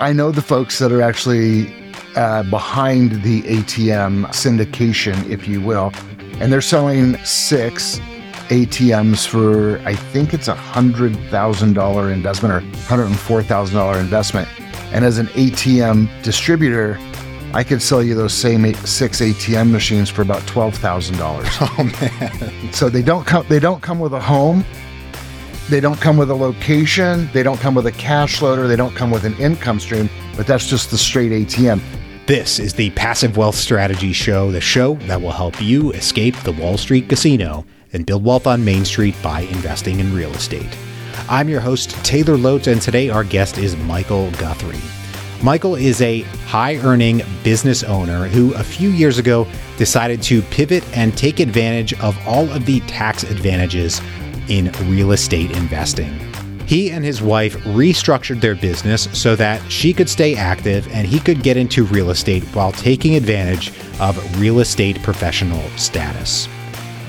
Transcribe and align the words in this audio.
I 0.00 0.12
know 0.12 0.30
the 0.30 0.42
folks 0.42 0.78
that 0.80 0.92
are 0.92 1.00
actually 1.00 1.72
uh, 2.14 2.42
behind 2.44 3.22
the 3.22 3.40
ATM 3.42 4.26
syndication, 4.26 5.28
if 5.30 5.48
you 5.48 5.62
will, 5.62 5.92
and 6.40 6.52
they're 6.52 6.60
selling 6.60 7.16
six 7.24 7.98
ATMs 8.50 9.26
for 9.26 9.78
I 9.88 9.94
think 9.94 10.34
it's 10.34 10.48
a 10.48 10.54
hundred 10.54 11.16
thousand 11.30 11.72
dollar 11.72 12.12
investment 12.12 12.52
or 12.52 12.60
hundred 12.80 13.06
and 13.06 13.18
four 13.18 13.42
thousand 13.42 13.76
dollar 13.76 13.98
investment. 13.98 14.46
And 14.92 15.06
as 15.06 15.16
an 15.16 15.28
ATM 15.28 16.22
distributor, 16.22 16.98
I 17.54 17.64
could 17.64 17.80
sell 17.80 18.02
you 18.02 18.14
those 18.14 18.34
same 18.34 18.66
eight, 18.66 18.76
six 18.76 19.22
ATM 19.22 19.70
machines 19.70 20.10
for 20.10 20.20
about 20.20 20.46
twelve 20.46 20.74
thousand 20.74 21.16
dollars. 21.16 21.48
Oh 21.60 21.90
man! 22.00 22.72
So 22.74 22.90
they 22.90 23.02
don't 23.02 23.26
come. 23.26 23.46
They 23.48 23.60
don't 23.60 23.82
come 23.82 24.00
with 24.00 24.12
a 24.12 24.20
home. 24.20 24.66
They 25.68 25.80
don't 25.80 26.00
come 26.00 26.16
with 26.16 26.30
a 26.30 26.34
location. 26.34 27.30
They 27.32 27.42
don't 27.42 27.58
come 27.58 27.74
with 27.74 27.86
a 27.86 27.92
cash 27.92 28.42
loader. 28.42 28.66
They 28.66 28.76
don't 28.76 28.94
come 28.94 29.10
with 29.10 29.24
an 29.24 29.34
income 29.34 29.78
stream. 29.80 30.10
But 30.36 30.46
that's 30.46 30.68
just 30.68 30.90
the 30.90 30.98
straight 30.98 31.32
ATM. 31.32 31.80
This 32.26 32.58
is 32.58 32.74
the 32.74 32.90
Passive 32.90 33.36
Wealth 33.36 33.54
Strategy 33.54 34.12
Show, 34.12 34.50
the 34.50 34.60
show 34.60 34.94
that 35.06 35.20
will 35.20 35.32
help 35.32 35.60
you 35.62 35.92
escape 35.92 36.36
the 36.38 36.52
Wall 36.52 36.76
Street 36.76 37.08
casino 37.08 37.64
and 37.92 38.06
build 38.06 38.24
wealth 38.24 38.46
on 38.46 38.64
Main 38.64 38.84
Street 38.84 39.14
by 39.22 39.40
investing 39.42 40.00
in 40.00 40.14
real 40.14 40.32
estate. 40.32 40.76
I'm 41.28 41.48
your 41.48 41.60
host, 41.60 41.90
Taylor 42.04 42.36
Loht, 42.36 42.70
and 42.70 42.80
today 42.80 43.10
our 43.10 43.24
guest 43.24 43.58
is 43.58 43.76
Michael 43.76 44.30
Guthrie. 44.32 44.78
Michael 45.42 45.74
is 45.74 46.00
a 46.00 46.20
high 46.46 46.76
earning 46.76 47.22
business 47.42 47.82
owner 47.82 48.28
who 48.28 48.54
a 48.54 48.62
few 48.62 48.90
years 48.90 49.18
ago 49.18 49.46
decided 49.76 50.22
to 50.22 50.42
pivot 50.42 50.84
and 50.96 51.16
take 51.16 51.40
advantage 51.40 51.92
of 52.00 52.16
all 52.26 52.48
of 52.52 52.64
the 52.66 52.80
tax 52.80 53.24
advantages 53.24 54.00
in 54.48 54.72
real 54.88 55.12
estate 55.12 55.50
investing. 55.52 56.18
He 56.66 56.90
and 56.90 57.04
his 57.04 57.20
wife 57.20 57.56
restructured 57.64 58.40
their 58.40 58.54
business 58.54 59.08
so 59.12 59.36
that 59.36 59.60
she 59.70 59.92
could 59.92 60.08
stay 60.08 60.34
active 60.34 60.88
and 60.92 61.06
he 61.06 61.20
could 61.20 61.42
get 61.42 61.56
into 61.56 61.84
real 61.84 62.10
estate 62.10 62.44
while 62.54 62.72
taking 62.72 63.14
advantage 63.14 63.72
of 64.00 64.40
real 64.40 64.60
estate 64.60 65.02
professional 65.02 65.62
status. 65.76 66.48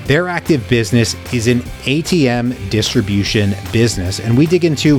Their 0.06 0.28
active 0.28 0.68
business 0.68 1.16
is 1.32 1.46
an 1.46 1.60
ATM 1.86 2.68
distribution 2.68 3.54
business, 3.72 4.20
and 4.20 4.36
we 4.36 4.46
dig 4.46 4.66
into 4.66 4.98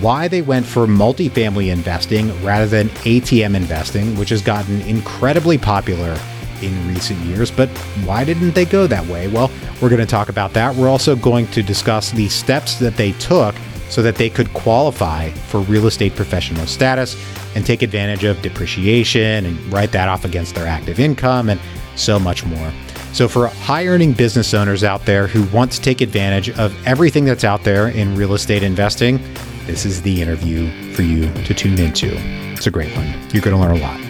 why 0.00 0.28
they 0.28 0.42
went 0.42 0.64
for 0.64 0.86
multifamily 0.86 1.72
investing 1.72 2.28
rather 2.44 2.66
than 2.66 2.88
ATM 2.88 3.56
investing, 3.56 4.16
which 4.16 4.28
has 4.28 4.42
gotten 4.42 4.80
incredibly 4.82 5.58
popular 5.58 6.16
in 6.62 6.88
recent 6.88 7.18
years. 7.20 7.50
But 7.50 7.68
why 8.04 8.24
didn't 8.24 8.54
they 8.54 8.64
go 8.64 8.86
that 8.86 9.06
way? 9.06 9.28
Well, 9.28 9.50
we're 9.80 9.88
going 9.88 10.00
to 10.00 10.06
talk 10.06 10.28
about 10.28 10.52
that. 10.54 10.74
We're 10.74 10.88
also 10.88 11.16
going 11.16 11.46
to 11.48 11.62
discuss 11.62 12.10
the 12.10 12.28
steps 12.28 12.76
that 12.76 12.96
they 12.96 13.12
took 13.12 13.54
so 13.88 14.02
that 14.02 14.16
they 14.16 14.30
could 14.30 14.52
qualify 14.54 15.30
for 15.30 15.60
real 15.60 15.86
estate 15.86 16.16
professional 16.16 16.66
status 16.66 17.16
and 17.54 17.64
take 17.64 17.82
advantage 17.82 18.24
of 18.24 18.40
depreciation 18.42 19.46
and 19.46 19.72
write 19.72 19.92
that 19.92 20.08
off 20.08 20.24
against 20.24 20.54
their 20.54 20.66
active 20.66 20.98
income 20.98 21.48
and 21.48 21.60
so 21.96 22.18
much 22.18 22.44
more. 22.44 22.72
So, 23.12 23.28
for 23.28 23.46
high 23.46 23.86
earning 23.86 24.12
business 24.12 24.54
owners 24.54 24.82
out 24.82 25.06
there 25.06 25.28
who 25.28 25.44
want 25.56 25.70
to 25.72 25.80
take 25.80 26.00
advantage 26.00 26.50
of 26.58 26.74
everything 26.84 27.24
that's 27.24 27.44
out 27.44 27.62
there 27.62 27.88
in 27.88 28.16
real 28.16 28.34
estate 28.34 28.64
investing, 28.64 29.22
this 29.66 29.86
is 29.86 30.02
the 30.02 30.20
interview 30.20 30.68
for 30.94 31.02
you 31.02 31.32
to 31.44 31.54
tune 31.54 31.78
into. 31.78 32.10
It's 32.52 32.66
a 32.66 32.72
great 32.72 32.94
one. 32.96 33.06
You're 33.32 33.42
going 33.42 33.56
to 33.56 33.62
learn 33.62 33.76
a 33.76 33.80
lot. 33.80 34.03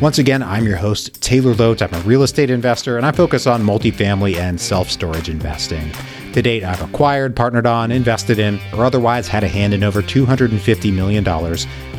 Once 0.00 0.18
again, 0.18 0.42
I'm 0.42 0.64
your 0.64 0.76
host, 0.76 1.20
Taylor 1.22 1.54
Loht. 1.54 1.80
I'm 1.80 1.94
a 1.94 2.04
real 2.04 2.24
estate 2.24 2.50
investor 2.50 2.96
and 2.96 3.06
I 3.06 3.12
focus 3.12 3.46
on 3.46 3.62
multifamily 3.62 4.36
and 4.36 4.60
self 4.60 4.90
storage 4.90 5.28
investing. 5.28 5.92
To 6.32 6.40
date, 6.40 6.64
I've 6.64 6.80
acquired, 6.82 7.36
partnered 7.36 7.66
on, 7.66 7.92
invested 7.92 8.38
in, 8.38 8.58
or 8.74 8.84
otherwise 8.84 9.28
had 9.28 9.44
a 9.44 9.48
hand 9.48 9.74
in 9.74 9.84
over 9.84 10.00
$250 10.02 10.92
million 10.92 11.28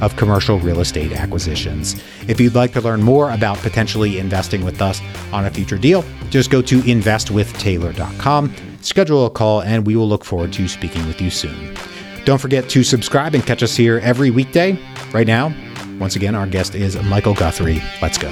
of 0.01 0.15
commercial 0.17 0.59
real 0.59 0.79
estate 0.79 1.11
acquisitions. 1.11 2.01
If 2.27 2.41
you'd 2.41 2.55
like 2.55 2.73
to 2.73 2.81
learn 2.81 3.03
more 3.03 3.29
about 3.31 3.59
potentially 3.59 4.17
investing 4.17 4.65
with 4.65 4.81
us 4.81 5.01
on 5.31 5.45
a 5.45 5.51
future 5.51 5.77
deal, 5.77 6.03
just 6.31 6.49
go 6.49 6.63
to 6.63 6.79
investwithtaylor.com, 6.79 8.55
schedule 8.81 9.27
a 9.27 9.29
call, 9.29 9.61
and 9.61 9.85
we 9.85 9.95
will 9.95 10.09
look 10.09 10.25
forward 10.25 10.51
to 10.53 10.67
speaking 10.67 11.05
with 11.05 11.21
you 11.21 11.29
soon. 11.29 11.77
Don't 12.25 12.39
forget 12.39 12.67
to 12.69 12.83
subscribe 12.83 13.35
and 13.35 13.45
catch 13.45 13.61
us 13.61 13.75
here 13.75 13.99
every 13.99 14.31
weekday. 14.31 14.79
Right 15.13 15.27
now, 15.27 15.53
once 15.99 16.15
again, 16.15 16.35
our 16.35 16.47
guest 16.47 16.75
is 16.75 17.01
Michael 17.03 17.33
Guthrie. 17.33 17.81
Let's 18.01 18.17
go. 18.17 18.29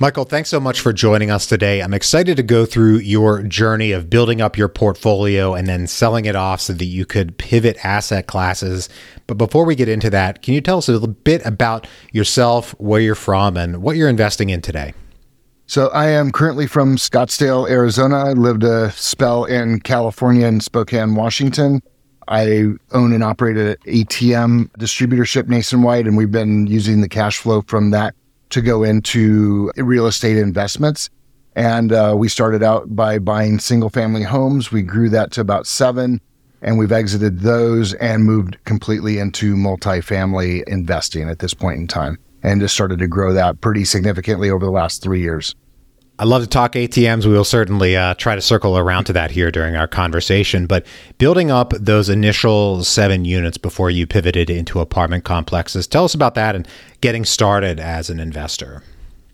Michael, 0.00 0.24
thanks 0.24 0.48
so 0.48 0.60
much 0.60 0.80
for 0.80 0.92
joining 0.92 1.28
us 1.28 1.46
today. 1.46 1.82
I'm 1.82 1.92
excited 1.92 2.36
to 2.36 2.44
go 2.44 2.64
through 2.64 2.98
your 2.98 3.42
journey 3.42 3.90
of 3.90 4.08
building 4.08 4.40
up 4.40 4.56
your 4.56 4.68
portfolio 4.68 5.54
and 5.54 5.66
then 5.66 5.88
selling 5.88 6.24
it 6.24 6.36
off 6.36 6.60
so 6.60 6.72
that 6.72 6.84
you 6.84 7.04
could 7.04 7.36
pivot 7.36 7.84
asset 7.84 8.28
classes. 8.28 8.88
But 9.26 9.38
before 9.38 9.64
we 9.64 9.74
get 9.74 9.88
into 9.88 10.08
that, 10.10 10.40
can 10.40 10.54
you 10.54 10.60
tell 10.60 10.78
us 10.78 10.88
a 10.88 10.92
little 10.92 11.08
bit 11.08 11.44
about 11.44 11.88
yourself, 12.12 12.76
where 12.78 13.00
you're 13.00 13.16
from, 13.16 13.56
and 13.56 13.82
what 13.82 13.96
you're 13.96 14.08
investing 14.08 14.50
in 14.50 14.62
today? 14.62 14.94
So 15.66 15.88
I 15.88 16.10
am 16.10 16.30
currently 16.30 16.68
from 16.68 16.96
Scottsdale, 16.96 17.68
Arizona. 17.68 18.18
I 18.18 18.32
lived 18.34 18.62
a 18.62 18.92
spell 18.92 19.46
in 19.46 19.80
California 19.80 20.46
and 20.46 20.62
Spokane, 20.62 21.16
Washington. 21.16 21.82
I 22.28 22.74
own 22.92 23.12
and 23.12 23.24
operate 23.24 23.56
an 23.56 23.76
ATM 23.86 24.68
distributorship 24.78 25.48
nationwide, 25.48 26.06
and 26.06 26.16
we've 26.16 26.30
been 26.30 26.66
using 26.66 27.00
the 27.00 27.08
cash 27.08 27.38
flow 27.38 27.62
from 27.62 27.90
that 27.90 28.14
to 28.50 28.60
go 28.60 28.82
into 28.82 29.72
real 29.76 30.06
estate 30.06 30.36
investments. 30.36 31.08
And 31.56 31.90
uh, 31.90 32.14
we 32.16 32.28
started 32.28 32.62
out 32.62 32.94
by 32.94 33.18
buying 33.18 33.58
single 33.58 33.90
family 33.90 34.22
homes. 34.22 34.70
We 34.70 34.82
grew 34.82 35.08
that 35.08 35.32
to 35.32 35.40
about 35.40 35.66
seven, 35.66 36.20
and 36.60 36.78
we've 36.78 36.92
exited 36.92 37.40
those 37.40 37.94
and 37.94 38.24
moved 38.24 38.62
completely 38.64 39.18
into 39.18 39.56
multifamily 39.56 40.62
investing 40.68 41.28
at 41.28 41.38
this 41.38 41.54
point 41.54 41.80
in 41.80 41.86
time 41.86 42.18
and 42.42 42.60
just 42.60 42.74
started 42.74 42.98
to 42.98 43.08
grow 43.08 43.32
that 43.32 43.60
pretty 43.60 43.84
significantly 43.84 44.50
over 44.50 44.64
the 44.64 44.70
last 44.70 45.02
three 45.02 45.20
years. 45.20 45.54
I 46.20 46.24
love 46.24 46.42
to 46.42 46.48
talk 46.48 46.72
ATMs. 46.72 47.26
We 47.26 47.32
will 47.32 47.44
certainly 47.44 47.96
uh, 47.96 48.14
try 48.14 48.34
to 48.34 48.40
circle 48.40 48.76
around 48.76 49.04
to 49.04 49.12
that 49.12 49.30
here 49.30 49.52
during 49.52 49.76
our 49.76 49.86
conversation. 49.86 50.66
But 50.66 50.84
building 51.18 51.52
up 51.52 51.72
those 51.78 52.08
initial 52.08 52.82
seven 52.82 53.24
units 53.24 53.56
before 53.56 53.88
you 53.88 54.04
pivoted 54.04 54.50
into 54.50 54.80
apartment 54.80 55.22
complexes, 55.22 55.86
tell 55.86 56.04
us 56.04 56.14
about 56.14 56.34
that 56.34 56.56
and 56.56 56.66
getting 57.00 57.24
started 57.24 57.78
as 57.78 58.10
an 58.10 58.18
investor. 58.18 58.82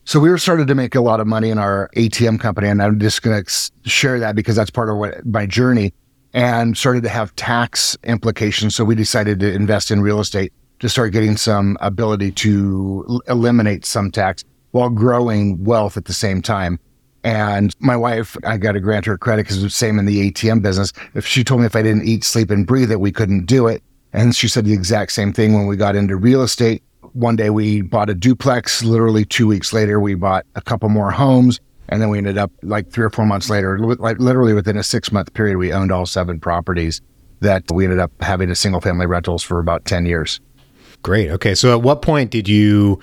So 0.05 0.21
we 0.21 0.29
were 0.29 0.37
started 0.37 0.69
to 0.69 0.75
make 0.75 0.95
a 0.95 1.01
lot 1.01 1.21
of 1.21 1.27
money 1.27 1.49
in 1.49 1.59
our 1.59 1.89
ATM 1.97 2.39
company, 2.39 2.69
and 2.69 2.83
I'm 2.83 3.01
just 3.01 3.23
going 3.23 3.43
to 3.43 3.71
share 3.87 4.21
that 4.21 4.37
because 4.37 4.55
that's 4.55 4.71
part 4.71 4.91
of 4.91 4.99
what 4.99 5.25
my 5.25 5.47
journey. 5.47 5.95
And 6.35 6.77
started 6.77 7.05
to 7.05 7.09
have 7.09 7.35
tax 7.37 7.97
implications, 8.05 8.75
so 8.75 8.85
we 8.85 8.97
decided 8.97 9.41
to 9.41 9.51
invest 9.53 9.91
in 9.91 10.03
real 10.03 10.19
estate 10.19 10.53
to 10.81 10.89
start 10.89 11.13
getting 11.13 11.37
some 11.37 11.79
ability 11.81 12.33
to 12.33 13.21
eliminate 13.29 13.87
some 13.87 14.11
tax 14.11 14.45
while 14.75 14.91
growing 14.91 15.63
wealth 15.63 15.97
at 15.97 16.07
the 16.07 16.13
same 16.13 16.43
time. 16.43 16.81
And 17.23 17.73
my 17.79 17.97
wife, 17.97 18.37
I 18.45 18.57
got 18.57 18.73
to 18.73 18.81
grant 18.81 19.07
her 19.07 19.17
credit 19.17 19.45
because 19.45 19.59
it 19.59 19.63
was 19.63 19.73
the 19.73 19.79
same 19.79 20.01
in 20.01 20.05
the 20.05 20.33
ATM 20.33 20.63
business. 20.63 20.93
If 21.15 21.25
she 21.25 21.45
told 21.45 21.61
me 21.61 21.67
if 21.67 21.77
I 21.77 21.83
didn't 21.83 22.09
eat, 22.09 22.25
sleep, 22.25 22.51
and 22.51 22.67
breathe 22.67 22.89
that 22.89 22.99
we 22.99 23.13
couldn't 23.13 23.47
do 23.47 23.69
it. 23.69 23.85
And 24.13 24.35
she 24.35 24.49
said 24.49 24.65
the 24.65 24.73
exact 24.73 25.13
same 25.13 25.33
thing 25.33 25.55
when 25.55 25.69
we 25.69 25.77
got 25.77 25.95
into 25.95 26.17
real 26.17 26.43
estate. 26.43 26.83
One 27.13 27.37
day 27.37 27.51
we 27.51 27.83
bought 27.83 28.11
a 28.11 28.15
duplex. 28.15 28.83
Literally 28.83 29.25
two 29.25 29.47
weeks 29.47 29.73
later, 29.73 30.01
we 30.01 30.17
bought 30.17 30.45
a 30.57 30.61
couple 30.61 30.89
more 30.89 31.13
homes. 31.13 31.61
And 31.89 32.03
then 32.03 32.09
we 32.09 32.19
ended 32.19 32.37
up 32.37 32.51
like 32.65 32.91
three 32.91 33.05
or 33.05 33.11
four 33.11 33.27
months 33.27 33.49
later, 33.49 33.79
like 33.79 34.19
literally 34.19 34.55
within 34.55 34.77
a 34.77 34.83
six 34.83 35.13
month 35.13 35.33
period, 35.35 35.57
we 35.57 35.73
owned 35.73 35.93
all 35.93 36.05
seven 36.05 36.41
properties 36.41 37.01
that 37.41 37.63
we 37.73 37.85
ended 37.85 38.01
up 38.01 38.11
having 38.21 38.51
a 38.51 38.57
single 38.57 38.81
family 38.81 39.07
rentals 39.07 39.45
for 39.45 39.61
about 39.61 39.85
10 39.85 40.05
years. 40.05 40.41
Great. 41.03 41.31
Okay. 41.31 41.55
So 41.55 41.73
at 41.73 41.83
what 41.83 42.03
point 42.03 42.33
did 42.33 42.49
you 42.49 42.99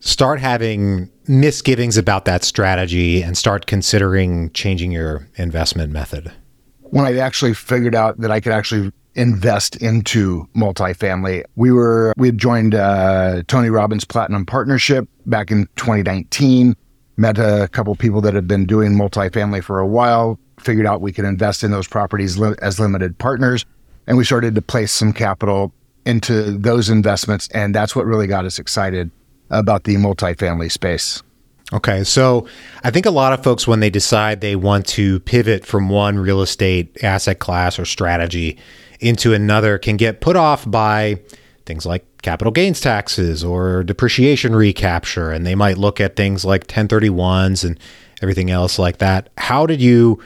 start 0.00 0.40
having 0.40 1.10
misgivings 1.26 1.96
about 1.96 2.24
that 2.24 2.44
strategy 2.44 3.22
and 3.22 3.36
start 3.36 3.66
considering 3.66 4.50
changing 4.52 4.92
your 4.92 5.28
investment 5.36 5.92
method? 5.92 6.32
When 6.80 7.04
I 7.04 7.18
actually 7.18 7.54
figured 7.54 7.94
out 7.94 8.18
that 8.20 8.30
I 8.30 8.40
could 8.40 8.52
actually 8.52 8.92
invest 9.14 9.76
into 9.76 10.48
multifamily, 10.56 11.44
we 11.56 11.72
were 11.72 12.14
we 12.16 12.28
had 12.28 12.38
joined 12.38 12.74
uh, 12.74 13.42
Tony 13.46 13.68
Robbins 13.68 14.04
Platinum 14.04 14.46
Partnership 14.46 15.08
back 15.26 15.50
in 15.50 15.66
2019. 15.76 16.74
Met 17.16 17.36
a 17.38 17.68
couple 17.72 17.94
people 17.96 18.20
that 18.20 18.34
had 18.34 18.46
been 18.46 18.64
doing 18.64 18.92
multifamily 18.92 19.62
for 19.62 19.80
a 19.80 19.86
while. 19.86 20.38
Figured 20.60 20.86
out 20.86 21.00
we 21.00 21.12
could 21.12 21.24
invest 21.24 21.64
in 21.64 21.72
those 21.72 21.88
properties 21.88 22.38
li- 22.38 22.54
as 22.62 22.78
limited 22.80 23.18
partners, 23.18 23.64
and 24.06 24.16
we 24.16 24.24
started 24.24 24.54
to 24.54 24.62
place 24.62 24.92
some 24.92 25.12
capital 25.12 25.72
into 26.06 26.56
those 26.56 26.88
investments, 26.88 27.48
and 27.48 27.74
that's 27.74 27.94
what 27.94 28.06
really 28.06 28.26
got 28.26 28.44
us 28.44 28.58
excited 28.58 29.10
about 29.50 29.84
the 29.84 29.96
multifamily 29.96 30.70
space. 30.70 31.22
Okay. 31.72 32.02
So 32.02 32.46
I 32.82 32.90
think 32.90 33.04
a 33.04 33.10
lot 33.10 33.32
of 33.32 33.44
folks, 33.44 33.66
when 33.66 33.80
they 33.80 33.90
decide 33.90 34.40
they 34.40 34.56
want 34.56 34.86
to 34.88 35.20
pivot 35.20 35.66
from 35.66 35.88
one 35.90 36.18
real 36.18 36.40
estate 36.40 37.02
asset 37.04 37.40
class 37.40 37.78
or 37.78 37.84
strategy 37.84 38.58
into 39.00 39.34
another, 39.34 39.78
can 39.78 39.96
get 39.96 40.20
put 40.20 40.34
off 40.34 40.68
by 40.68 41.20
things 41.66 41.84
like 41.84 42.06
capital 42.22 42.50
gains 42.50 42.80
taxes 42.80 43.44
or 43.44 43.84
depreciation 43.84 44.56
recapture. 44.56 45.30
And 45.30 45.46
they 45.46 45.54
might 45.54 45.76
look 45.76 46.00
at 46.00 46.16
things 46.16 46.44
like 46.44 46.66
1031s 46.66 47.64
and 47.64 47.78
everything 48.22 48.50
else 48.50 48.78
like 48.78 48.98
that. 48.98 49.28
How 49.36 49.66
did 49.66 49.80
you 49.82 50.20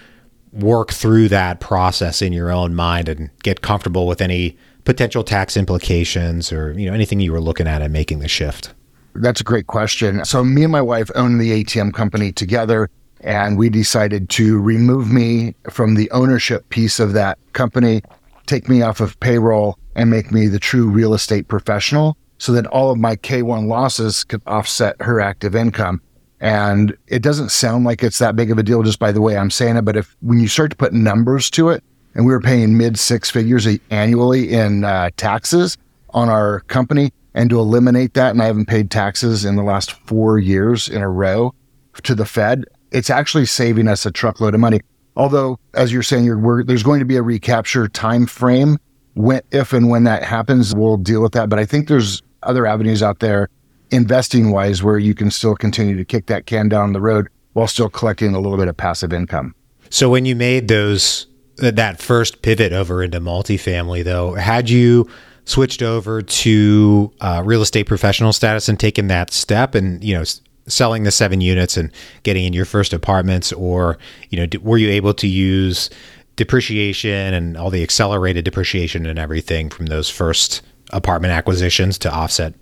work 0.53 0.93
through 0.93 1.29
that 1.29 1.61
process 1.61 2.23
in 2.23 2.33
your 2.33 2.53
own 2.53 2.75
mind 2.75 3.09
and 3.09 3.31
get 3.43 3.63
comfortable 3.63 4.07
with 4.07 4.21
any 4.21 4.57
potential 4.85 5.25
tax 5.25 5.57
implications 5.57 6.53
or 6.53 6.73
you 6.73 6.87
know 6.87 6.93
anything 6.93 7.21
you 7.21 7.33
were 7.33 7.41
looking 7.41 7.67
at 7.67 7.83
in 7.83 7.91
making 7.91 8.21
the 8.21 8.29
shift? 8.29 8.73
That's 9.15 9.41
a 9.41 9.45
great 9.45 9.67
question. 9.67 10.25
So 10.25 10.43
me 10.43 10.63
and 10.63 10.73
my 10.73 10.81
wife 10.81 11.11
own 11.15 11.39
the 11.39 11.65
ATM 11.65 11.93
company 11.93 12.33
together 12.33 12.91
and 13.21 13.57
we 13.57 13.69
decided 13.69 14.29
to 14.31 14.61
remove 14.61 15.11
me 15.11 15.55
from 15.71 15.95
the 15.95 16.11
ownership 16.11 16.69
piece 16.71 16.99
of 16.99 17.13
that 17.13 17.39
company, 17.53 18.03
take 18.47 18.69
me 18.69 18.83
off 18.83 19.01
of 19.01 19.19
payroll 19.21 19.79
and 19.95 20.11
make 20.11 20.33
me 20.33 20.47
the 20.47 20.59
true 20.59 20.89
real 20.89 21.15
estate 21.15 21.49
professional 21.49 22.17
so 22.39 22.53
that 22.53 22.67
all 22.67 22.91
of 22.91 22.99
my 22.99 23.15
K1 23.17 23.67
losses 23.67 24.25
could 24.25 24.43
offset 24.47 25.01
her 25.01 25.21
active 25.21 25.55
income. 25.55 26.03
And 26.41 26.97
it 27.07 27.23
doesn't 27.23 27.53
sound 27.53 27.85
like 27.85 28.03
it's 28.03 28.19
that 28.19 28.35
big 28.35 28.51
of 28.51 28.59
a 28.59 28.65
deal 28.65 28.83
just 28.83 28.99
by 28.99 29.13
the 29.13 29.21
way 29.21 29.37
I'm 29.37 29.51
saying 29.51 29.77
it, 29.77 29.83
but 29.83 29.97
if 29.97 30.17
when 30.23 30.41
you 30.41 30.49
start 30.49 30.71
to 30.73 30.77
put 30.77 30.93
numbers 30.93 31.49
to 31.51 31.69
it, 31.69 31.85
and 32.15 32.27
we 32.27 32.33
were 32.33 32.41
paying 32.41 32.77
mid 32.77 32.99
six 32.99 33.31
figures 33.31 33.67
annually 33.91 34.53
in 34.53 34.85
uh, 34.85 35.11
taxes 35.17 35.79
on 36.11 36.29
our 36.29 36.61
company. 36.61 37.13
And 37.35 37.49
to 37.51 37.59
eliminate 37.59 38.15
that, 38.15 38.31
and 38.31 38.43
I 38.43 38.47
haven't 38.47 38.67
paid 38.67 38.91
taxes 38.91 39.45
in 39.45 39.57
the 39.57 39.63
last 39.63 39.93
four 39.93 40.39
years 40.39 40.89
in 40.89 41.01
a 41.01 41.09
row 41.09 41.55
to 42.03 42.15
the 42.15 42.27
Fed, 42.27 42.65
it's 42.91 43.11
actually 43.11 43.47
saving 43.47 43.89
us 43.89 44.05
a 44.05 44.11
truckload 44.11 44.55
of 44.55 44.61
money. 44.61 44.81
Although, 45.17 45.59
as 45.75 45.93
you're 45.93 46.03
saying, 46.03 46.25
you're, 46.25 46.65
there's 46.65 46.83
going 46.83 47.01
to 47.01 47.07
be 47.07 47.17
a 47.17 47.23
recapture 47.23 47.89
time 47.89 48.27
frame. 48.27 48.79
When, 49.15 49.43
if 49.51 49.73
and 49.73 49.91
when 49.91 50.05
that 50.05 50.23
happens, 50.23 50.75
we'll 50.75 50.97
deal 50.97 51.23
with 51.23 51.33
that. 51.33 51.49
But 51.49 51.59
I 51.59 51.65
think 51.65 51.89
there's 51.89 52.23
other 52.43 52.67
avenues 52.67 53.03
out 53.03 53.21
there, 53.21 53.49
investing 53.91 54.51
wise, 54.51 54.83
where 54.83 54.99
you 54.99 55.15
can 55.15 55.31
still 55.31 55.55
continue 55.55 55.97
to 55.97 56.05
kick 56.05 56.27
that 56.27 56.47
can 56.47 56.69
down 56.69 56.93
the 56.93 57.01
road 57.01 57.29
while 57.53 57.67
still 57.67 57.91
collecting 57.91 58.35
a 58.35 58.41
little 58.41 58.59
bit 58.59 58.69
of 58.69 58.77
passive 58.77 59.13
income. 59.13 59.55
So 59.91 60.09
when 60.09 60.25
you 60.25 60.35
made 60.35 60.69
those 60.69 61.27
that 61.57 62.01
first 62.01 62.41
pivot 62.41 62.73
over 62.73 63.03
into 63.03 63.21
multifamily, 63.21 64.05
though, 64.05 64.35
had 64.35 64.71
you 64.71 65.09
switched 65.45 65.83
over 65.83 66.23
to 66.23 67.13
uh, 67.21 67.43
real 67.45 67.63
estate 67.63 67.85
professional 67.85 68.33
status 68.33 68.69
and 68.69 68.79
taken 68.79 69.09
that 69.09 69.33
step, 69.33 69.75
and 69.75 70.03
you 70.03 70.15
know, 70.15 70.25
selling 70.67 71.03
the 71.03 71.11
seven 71.11 71.41
units 71.41 71.77
and 71.77 71.91
getting 72.23 72.45
in 72.45 72.53
your 72.53 72.65
first 72.65 72.93
apartments, 72.93 73.53
or 73.53 73.99
you 74.31 74.39
know, 74.39 74.59
were 74.63 74.79
you 74.79 74.89
able 74.89 75.15
to 75.15 75.27
use 75.27 75.91
depreciation 76.37 77.35
and 77.35 77.57
all 77.57 77.71
the 77.71 77.83
accelerated 77.83 78.45
depreciation 78.45 79.07
and 79.07 79.19
everything 79.19 79.69
from 79.69 79.87
those 79.87 80.09
first 80.09 80.63
apartment 80.91 81.33
acquisitions 81.33 81.99
to 81.99 82.13
offset? 82.13 82.55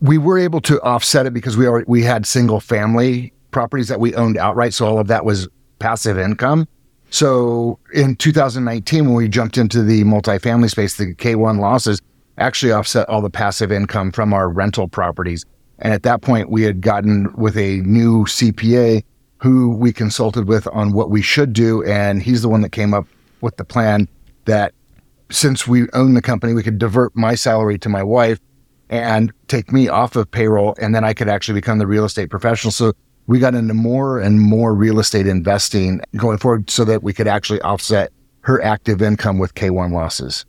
We 0.00 0.18
were 0.18 0.38
able 0.38 0.60
to 0.62 0.80
offset 0.82 1.26
it 1.26 1.34
because 1.34 1.56
we 1.56 1.66
already, 1.66 1.84
we 1.88 2.02
had 2.02 2.26
single 2.26 2.60
family 2.60 3.32
properties 3.50 3.88
that 3.88 4.00
we 4.00 4.14
owned 4.14 4.36
outright, 4.36 4.74
so 4.74 4.86
all 4.86 4.98
of 4.98 5.08
that 5.08 5.24
was 5.24 5.48
passive 5.78 6.18
income. 6.18 6.68
So 7.10 7.78
in 7.92 8.14
2019, 8.16 9.06
when 9.06 9.14
we 9.14 9.28
jumped 9.28 9.58
into 9.58 9.82
the 9.82 10.04
multifamily 10.04 10.70
space, 10.70 10.96
the 10.96 11.14
K1 11.14 11.58
losses 11.58 12.00
actually 12.38 12.72
offset 12.72 13.08
all 13.08 13.20
the 13.20 13.30
passive 13.30 13.70
income 13.70 14.12
from 14.12 14.32
our 14.32 14.48
rental 14.48 14.88
properties. 14.88 15.44
And 15.78 15.92
at 15.92 16.02
that 16.02 16.22
point, 16.22 16.50
we 16.50 16.62
had 16.62 16.80
gotten 16.80 17.32
with 17.34 17.56
a 17.56 17.78
new 17.78 18.24
CPA 18.24 19.02
who 19.38 19.70
we 19.70 19.92
consulted 19.92 20.46
with 20.46 20.66
on 20.68 20.92
what 20.92 21.10
we 21.10 21.22
should 21.22 21.52
do. 21.52 21.82
And 21.84 22.22
he's 22.22 22.42
the 22.42 22.48
one 22.48 22.60
that 22.60 22.70
came 22.70 22.92
up 22.92 23.06
with 23.40 23.56
the 23.56 23.64
plan 23.64 24.08
that 24.44 24.74
since 25.30 25.66
we 25.66 25.88
own 25.92 26.14
the 26.14 26.22
company, 26.22 26.52
we 26.52 26.62
could 26.62 26.78
divert 26.78 27.14
my 27.16 27.34
salary 27.34 27.78
to 27.78 27.88
my 27.88 28.02
wife 28.02 28.38
and 28.90 29.32
take 29.48 29.72
me 29.72 29.88
off 29.88 30.16
of 30.16 30.30
payroll. 30.30 30.74
And 30.80 30.94
then 30.94 31.04
I 31.04 31.14
could 31.14 31.28
actually 31.28 31.54
become 31.54 31.78
the 31.78 31.86
real 31.86 32.04
estate 32.04 32.28
professional. 32.28 32.72
So 32.72 32.92
we 33.26 33.38
got 33.38 33.54
into 33.54 33.74
more 33.74 34.18
and 34.18 34.40
more 34.40 34.74
real 34.74 34.98
estate 34.98 35.26
investing 35.26 36.00
going 36.16 36.38
forward 36.38 36.68
so 36.68 36.84
that 36.84 37.02
we 37.02 37.12
could 37.12 37.28
actually 37.28 37.60
offset 37.62 38.12
her 38.42 38.60
active 38.62 39.00
income 39.00 39.38
with 39.38 39.54
K1 39.54 39.92
losses. 39.92 40.44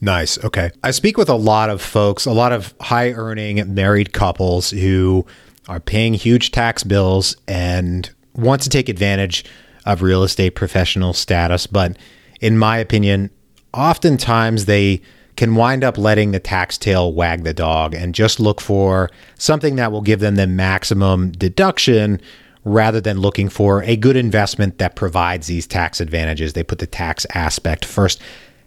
Nice. 0.00 0.42
Okay. 0.44 0.70
I 0.82 0.90
speak 0.90 1.16
with 1.16 1.28
a 1.28 1.34
lot 1.34 1.70
of 1.70 1.80
folks, 1.80 2.26
a 2.26 2.32
lot 2.32 2.52
of 2.52 2.74
high 2.80 3.12
earning 3.12 3.74
married 3.74 4.12
couples 4.12 4.70
who 4.70 5.24
are 5.68 5.80
paying 5.80 6.14
huge 6.14 6.52
tax 6.52 6.84
bills 6.84 7.36
and 7.48 8.10
want 8.34 8.62
to 8.62 8.68
take 8.68 8.88
advantage 8.88 9.44
of 9.84 10.02
real 10.02 10.22
estate 10.22 10.50
professional 10.50 11.12
status. 11.12 11.66
But 11.66 11.96
in 12.40 12.58
my 12.58 12.78
opinion, 12.78 13.30
oftentimes 13.72 14.66
they 14.66 15.00
can 15.36 15.54
wind 15.54 15.84
up 15.84 15.98
letting 15.98 16.32
the 16.32 16.40
tax 16.40 16.78
tail 16.78 17.12
wag 17.12 17.44
the 17.44 17.54
dog 17.54 17.94
and 17.94 18.14
just 18.14 18.40
look 18.40 18.60
for 18.60 19.10
something 19.38 19.76
that 19.76 19.92
will 19.92 20.00
give 20.00 20.20
them 20.20 20.36
the 20.36 20.46
maximum 20.46 21.30
deduction 21.30 22.20
rather 22.64 23.00
than 23.00 23.20
looking 23.20 23.48
for 23.48 23.82
a 23.84 23.96
good 23.96 24.16
investment 24.16 24.78
that 24.78 24.96
provides 24.96 25.46
these 25.46 25.66
tax 25.66 26.00
advantages. 26.00 26.52
They 26.52 26.64
put 26.64 26.80
the 26.80 26.86
tax 26.86 27.24
aspect 27.34 27.84
first. 27.84 28.20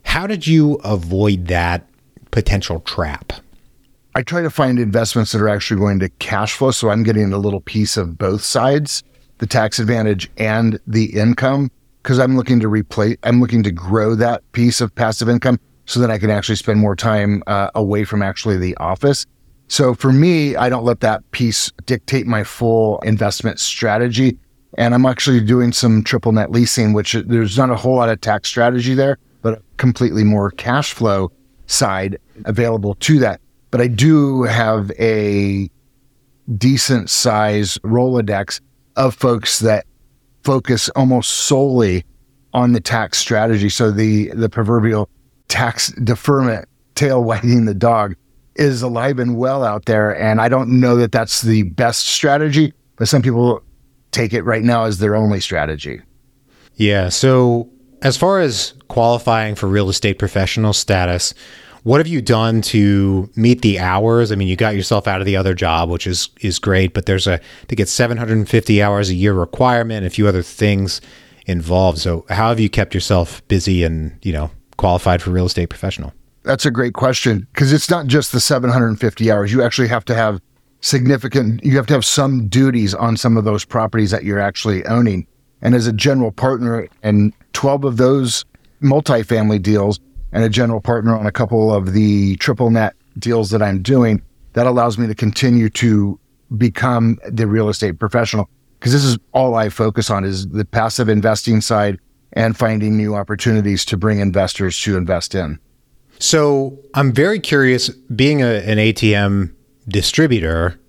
How 0.04 0.28
did 0.28 0.48
you 0.48 0.76
avoid 0.84 1.48
that 1.48 1.88
potential 2.32 2.80
trap? 2.82 3.34
I 4.16 4.24
try 4.24 4.42
to 4.42 4.50
find 4.50 4.80
investments 4.80 5.32
that 5.32 5.42
are 5.42 5.50
actually 5.50 5.80
going 5.80 6.00
to 6.00 6.10
cash 6.10 6.54
flow. 6.54 6.72
So 6.72 6.90
I'm 6.90 7.04
getting 7.04 7.32
a 7.32 7.38
little 7.38 7.62
piece 7.62 7.96
of 7.96 8.18
both 8.18 8.42
sides, 8.42 9.04
the 9.38 9.48
tax 9.48 9.80
advantage 9.80 10.30
and 10.38 10.80
the 10.88 11.18
income, 11.18 11.72
because 12.02 12.20
I'm 12.20 12.36
looking 12.36 12.60
to 12.60 12.68
replace, 12.68 13.18
I'm 13.24 13.40
looking 13.40 13.64
to 13.64 13.72
grow 13.72 14.16
that 14.16 14.50
piece 14.52 14.82
of 14.82 14.94
passive 14.94 15.30
income 15.30 15.60
so 15.86 16.00
that 16.00 16.12
I 16.12 16.18
can 16.18 16.30
actually 16.30 16.56
spend 16.56 16.80
more 16.80 16.96
time 16.96 17.44
uh, 17.48 17.70
away 17.76 18.04
from 18.04 18.22
actually 18.22 18.58
the 18.58 18.76
office. 18.78 19.26
So 19.68 19.94
for 19.94 20.12
me, 20.12 20.56
I 20.56 20.70
don't 20.70 20.84
let 20.84 21.00
that 21.02 21.30
piece 21.32 21.72
dictate 21.86 22.26
my 22.26 22.44
full 22.44 23.00
investment 23.00 23.60
strategy. 23.60 24.38
And 24.78 24.94
I'm 24.94 25.06
actually 25.06 25.42
doing 25.42 25.72
some 25.72 26.04
triple 26.04 26.32
net 26.32 26.52
leasing, 26.52 26.94
which 26.94 27.14
there's 27.14 27.58
not 27.58 27.70
a 27.70 27.76
whole 27.76 27.96
lot 27.96 28.10
of 28.10 28.22
tax 28.22 28.50
strategy 28.50 28.94
there, 28.94 29.18
but 29.42 29.62
completely 29.78 30.24
more 30.24 30.52
cash 30.52 30.94
flow 30.94 31.32
side 31.68 32.18
available 32.46 32.96
to 32.96 33.20
that. 33.20 33.42
But 33.72 33.82
I 33.82 33.88
do 33.88 34.44
have 34.44 34.92
a 35.00 35.70
decent 36.58 37.10
size 37.10 37.78
Rolodex 37.80 38.60
of 38.96 39.16
folks 39.16 39.60
that 39.60 39.86
focus 40.44 40.90
almost 40.90 41.32
solely 41.32 42.04
on 42.54 42.74
the 42.74 42.82
tax 42.82 43.18
strategy. 43.20 43.70
So 43.70 43.92
the, 43.92 44.30
the 44.30 44.50
proverbial 44.50 45.10
tax 45.48 45.92
deferment, 46.04 46.68
tail 46.96 47.24
wagging 47.24 47.66
the 47.66 47.74
dog, 47.74 48.16
is 48.56 48.82
alive 48.82 49.20
and 49.20 49.38
well 49.38 49.64
out 49.64 49.86
there. 49.86 50.20
And 50.20 50.42
I 50.42 50.50
don't 50.50 50.80
know 50.80 50.96
that 50.98 51.12
that's 51.12 51.42
the 51.42 51.64
best 51.64 52.08
strategy, 52.08 52.74
but 52.96 53.08
some 53.08 53.22
people 53.22 53.62
take 54.12 54.34
it 54.34 54.42
right 54.44 54.64
now 54.64 54.86
as 54.86 54.98
their 54.98 55.16
only 55.16 55.40
strategy. 55.40 56.02
Yeah. 56.76 57.10
So, 57.10 57.70
as 58.02 58.18
far 58.18 58.40
as 58.40 58.74
qualifying 58.88 59.56
for 59.56 59.68
real 59.68 59.90
estate 59.90 60.20
professional 60.20 60.74
status, 60.74 61.34
what 61.84 62.00
have 62.00 62.08
you 62.08 62.22
done 62.22 62.62
to 62.62 63.30
meet 63.36 63.62
the 63.62 63.80
hours? 63.80 64.32
I 64.32 64.36
mean, 64.36 64.48
you 64.48 64.56
got 64.56 64.76
yourself 64.76 65.08
out 65.08 65.22
of 65.22 65.26
the 65.26 65.38
other 65.38 65.54
job, 65.54 65.90
which 65.90 66.06
is 66.06 66.30
is 66.42 66.60
great, 66.60 66.94
but 66.94 67.06
there's 67.06 67.28
a 67.28 67.40
to 67.68 67.76
get 67.76 67.88
750 67.88 68.82
hours 68.82 69.10
a 69.10 69.16
year 69.16 69.34
requirement, 69.34 70.06
a 70.06 70.10
few 70.10 70.28
other 70.28 70.44
things 70.44 71.02
involved. 71.46 72.00
So, 72.00 72.26
how 72.30 72.50
have 72.50 72.60
you 72.60 72.70
kept 72.70 72.94
yourself 72.94 73.46
busy 73.48 73.84
and 73.84 74.18
you 74.22 74.34
know 74.34 74.52
qualified 74.78 75.22
for 75.22 75.32
real 75.32 75.46
estate 75.46 75.70
professional? 75.70 76.14
That's 76.44 76.66
a 76.66 76.72
great 76.72 76.94
question 76.94 77.48
because 77.54 77.72
it's 77.74 77.90
not 77.90 78.08
just 78.08 78.32
the 78.32 78.40
750 78.40 79.32
hours. 79.32 79.52
You 79.52 79.62
actually 79.62 79.90
have 79.90 80.06
to 80.06 80.16
have 80.16 80.42
significant, 80.82 81.64
you 81.64 81.76
have 81.76 81.88
to 81.88 81.94
have 81.94 82.06
some 82.06 82.48
duties 82.48 82.94
on 82.94 83.18
some 83.18 83.38
of 83.38 83.44
those 83.44 83.66
properties 83.66 84.12
that 84.12 84.24
you're 84.24 84.40
actually 84.40 84.86
owning. 84.86 85.28
And 85.62 85.76
as 85.76 85.88
a 85.88 85.94
general 85.94 86.32
partner, 86.32 86.88
and 87.04 87.34
12 87.54 87.84
of 87.84 87.98
those 87.98 88.46
multifamily 88.82 89.62
deals, 89.62 90.00
and 90.32 90.44
a 90.44 90.50
general 90.50 90.80
partner 90.80 91.18
on 91.18 91.26
a 91.26 91.32
couple 91.32 91.74
of 91.74 91.94
the 91.94 92.36
triple 92.38 92.70
net 92.70 92.96
deals 93.18 93.50
that 93.50 93.62
I'm 93.62 93.82
doing, 93.82 94.22
that 94.54 94.68
allows 94.68 94.98
me 94.98 95.08
to 95.08 95.16
continue 95.16 95.70
to 95.70 96.20
become 96.58 97.18
the 97.28 97.48
real 97.48 97.70
estate 97.70 98.00
professional 98.00 98.50
because 98.80 98.94
this 98.94 99.04
is 99.04 99.18
all 99.34 99.56
I 99.56 99.70
focus 99.70 100.10
on 100.10 100.24
is 100.24 100.48
the 100.48 100.66
passive 100.66 101.10
investing 101.10 101.62
side 101.62 102.00
and 102.34 102.56
finding 102.56 102.96
new 102.96 103.16
opportunities 103.16 103.84
to 103.86 103.98
bring 103.98 104.20
investors 104.20 104.80
to 104.82 104.98
invest 104.98 105.36
in. 105.36 105.60
So 106.20 106.78
I'm 106.94 107.12
very 107.12 107.40
curious, 107.40 107.90
being 107.90 108.42
a, 108.42 108.60
an 108.60 108.78
ATM 108.78 109.54
distributor, 109.88 110.80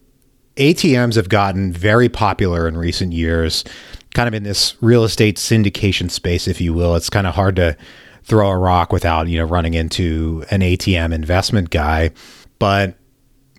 ATMs 0.57 1.15
have 1.15 1.29
gotten 1.29 1.73
very 1.73 2.09
popular 2.09 2.69
in 2.69 2.77
recent 2.77 3.12
years, 3.12 3.65
kind 4.14 4.29
of 4.29 4.35
in 4.35 4.43
this 4.43 4.76
real 4.81 5.05
estate 5.05 5.37
syndication 5.37 6.11
space, 6.11 6.49
if 6.49 6.61
you 6.61 6.73
will. 6.73 6.95
It's 6.97 7.11
kind 7.11 7.26
of 7.26 7.35
hard 7.35 7.57
to 7.57 7.76
throw 8.23 8.49
a 8.49 8.59
rock 8.59 8.93
without, 8.93 9.29
you 9.29 9.38
know, 9.38 9.45
running 9.45 9.75
into 9.75 10.45
an 10.50 10.61
ATM 10.61 11.12
investment 11.12 11.71
guy. 11.71 12.11
But 12.59 12.97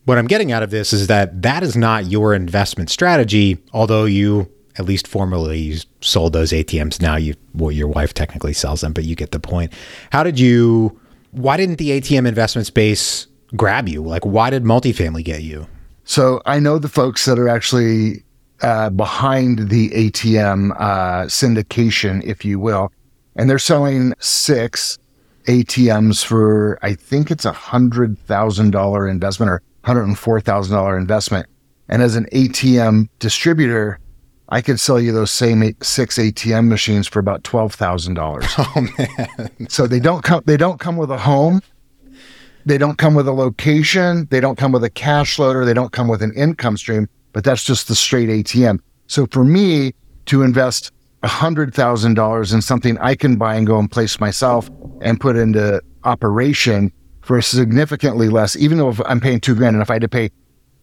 what 0.05 0.17
I'm 0.17 0.27
getting 0.27 0.51
out 0.51 0.63
of 0.63 0.71
this 0.71 0.93
is 0.93 1.07
that 1.07 1.41
that 1.41 1.63
is 1.63 1.75
not 1.75 2.05
your 2.05 2.33
investment 2.33 2.89
strategy, 2.89 3.57
although 3.73 4.05
you 4.05 4.51
at 4.77 4.85
least 4.85 5.07
formerly 5.07 5.59
you 5.59 5.79
sold 6.01 6.33
those 6.33 6.51
ATMs. 6.51 7.01
Now 7.01 7.15
you, 7.15 7.35
well, 7.53 7.71
your 7.71 7.87
wife 7.87 8.13
technically 8.13 8.53
sells 8.53 8.81
them, 8.81 8.93
but 8.93 9.03
you 9.03 9.15
get 9.15 9.31
the 9.31 9.39
point. 9.39 9.73
How 10.11 10.23
did 10.23 10.39
you? 10.39 10.99
Why 11.31 11.55
didn't 11.55 11.77
the 11.77 11.91
ATM 11.91 12.27
investment 12.27 12.67
space 12.67 13.27
grab 13.55 13.87
you? 13.87 14.03
Like, 14.03 14.25
why 14.25 14.49
did 14.49 14.63
multifamily 14.63 15.23
get 15.23 15.43
you? 15.43 15.67
So 16.03 16.41
I 16.45 16.59
know 16.59 16.77
the 16.77 16.89
folks 16.89 17.23
that 17.25 17.39
are 17.39 17.47
actually 17.47 18.23
uh, 18.61 18.89
behind 18.89 19.69
the 19.69 19.89
ATM 19.89 20.71
uh, 20.79 21.23
syndication, 21.25 22.23
if 22.23 22.45
you 22.45 22.59
will, 22.59 22.91
and 23.35 23.49
they're 23.49 23.59
selling 23.59 24.13
six 24.19 24.97
ATMs 25.47 26.23
for, 26.23 26.77
I 26.81 26.93
think 26.93 27.31
it's 27.31 27.45
a 27.45 27.51
$100,000 27.51 29.11
investment 29.11 29.49
or 29.49 29.61
$104,000 29.83 30.97
investment. 30.97 31.47
And 31.89 32.01
as 32.01 32.15
an 32.15 32.25
ATM 32.31 33.09
distributor, 33.19 33.99
I 34.49 34.61
could 34.61 34.79
sell 34.79 34.99
you 34.99 35.13
those 35.13 35.31
same 35.31 35.63
eight, 35.63 35.81
six 35.83 36.17
ATM 36.17 36.67
machines 36.67 37.07
for 37.07 37.19
about 37.19 37.43
twelve 37.45 37.73
thousand 37.73 38.15
dollars. 38.15 38.45
Oh 38.57 38.87
man! 38.97 39.69
So 39.69 39.87
they 39.87 39.99
don't 39.99 40.23
come. 40.23 40.43
They 40.45 40.57
don't 40.57 40.79
come 40.79 40.97
with 40.97 41.09
a 41.09 41.17
home. 41.17 41.61
They 42.65 42.77
don't 42.77 42.97
come 42.97 43.15
with 43.15 43.27
a 43.27 43.31
location. 43.31 44.27
They 44.29 44.41
don't 44.41 44.57
come 44.57 44.73
with 44.73 44.83
a 44.83 44.89
cash 44.89 45.39
loader. 45.39 45.63
They 45.65 45.73
don't 45.73 45.93
come 45.93 46.09
with 46.09 46.21
an 46.21 46.33
income 46.33 46.77
stream. 46.77 47.07
But 47.33 47.43
that's 47.43 47.63
just 47.63 47.87
the 47.87 47.95
straight 47.95 48.29
ATM. 48.29 48.79
So 49.07 49.27
for 49.27 49.43
me 49.43 49.93
to 50.25 50.43
invest 50.43 50.91
hundred 51.23 51.73
thousand 51.73 52.15
dollars 52.15 52.51
in 52.51 52.61
something 52.61 52.97
I 52.97 53.15
can 53.15 53.35
buy 53.35 53.55
and 53.55 53.67
go 53.67 53.77
and 53.77 53.89
place 53.89 54.19
myself 54.19 54.69
and 55.01 55.19
put 55.19 55.35
into 55.35 55.81
operation 56.03 56.91
for 57.21 57.41
significantly 57.41 58.29
less, 58.29 58.55
even 58.55 58.77
though 58.79 58.89
if 58.89 58.99
I'm 59.05 59.19
paying 59.19 59.39
two 59.39 59.53
grand 59.53 59.75
and 59.75 59.83
if 59.83 59.89
I 59.91 59.95
had 59.95 60.01
to 60.01 60.09
pay 60.09 60.31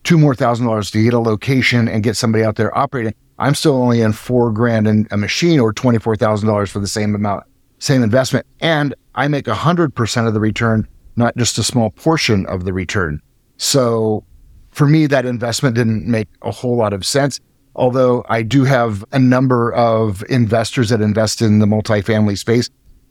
two 0.05 0.17
more 0.17 0.35
thousand 0.35 0.67
dollars 0.67 0.91
to 0.93 1.03
get 1.03 1.15
a 1.15 1.19
location 1.19 1.89
and 1.89 2.03
get 2.03 2.17
somebody 2.17 2.45
out 2.45 2.57
there 2.57 2.77
operating, 2.77 3.15
I'm 3.39 3.55
still 3.55 3.75
only 3.75 4.01
in 4.01 4.13
four 4.13 4.51
grand 4.51 4.87
in 4.87 5.07
a 5.11 5.17
machine 5.17 5.61
or 5.61 5.73
$24,000 5.73 6.69
for 6.69 6.81
the 6.81 6.89
same 6.89 7.15
amount, 7.15 7.45
same 7.79 8.03
investment. 8.03 8.47
And 8.61 8.95
I 9.15 9.29
make 9.29 9.47
100% 9.47 10.27
of 10.27 10.35
the 10.35 10.41
return, 10.41 10.89
not 11.17 11.37
just 11.37 11.59
a 11.59 11.63
small 11.63 11.91
portion 11.91 12.47
of 12.47 12.65
the 12.65 12.73
return. 12.73 13.21
So 13.57 14.25
for 14.71 14.87
me, 14.87 15.07
that 15.07 15.27
investment 15.27 15.75
didn't 15.75 16.07
make 16.07 16.29
a 16.43 16.51
whole 16.51 16.77
lot 16.77 16.93
of 16.93 17.05
sense. 17.05 17.41
Although 17.75 18.25
I 18.29 18.43
do 18.43 18.65
have 18.65 19.05
a 19.13 19.19
number 19.19 19.73
of 19.73 20.25
investors 20.29 20.89
that 20.89 21.01
invest 21.01 21.41
in 21.41 21.61
the 21.61 21.67
multifamily 21.67 22.37
space 22.37 22.69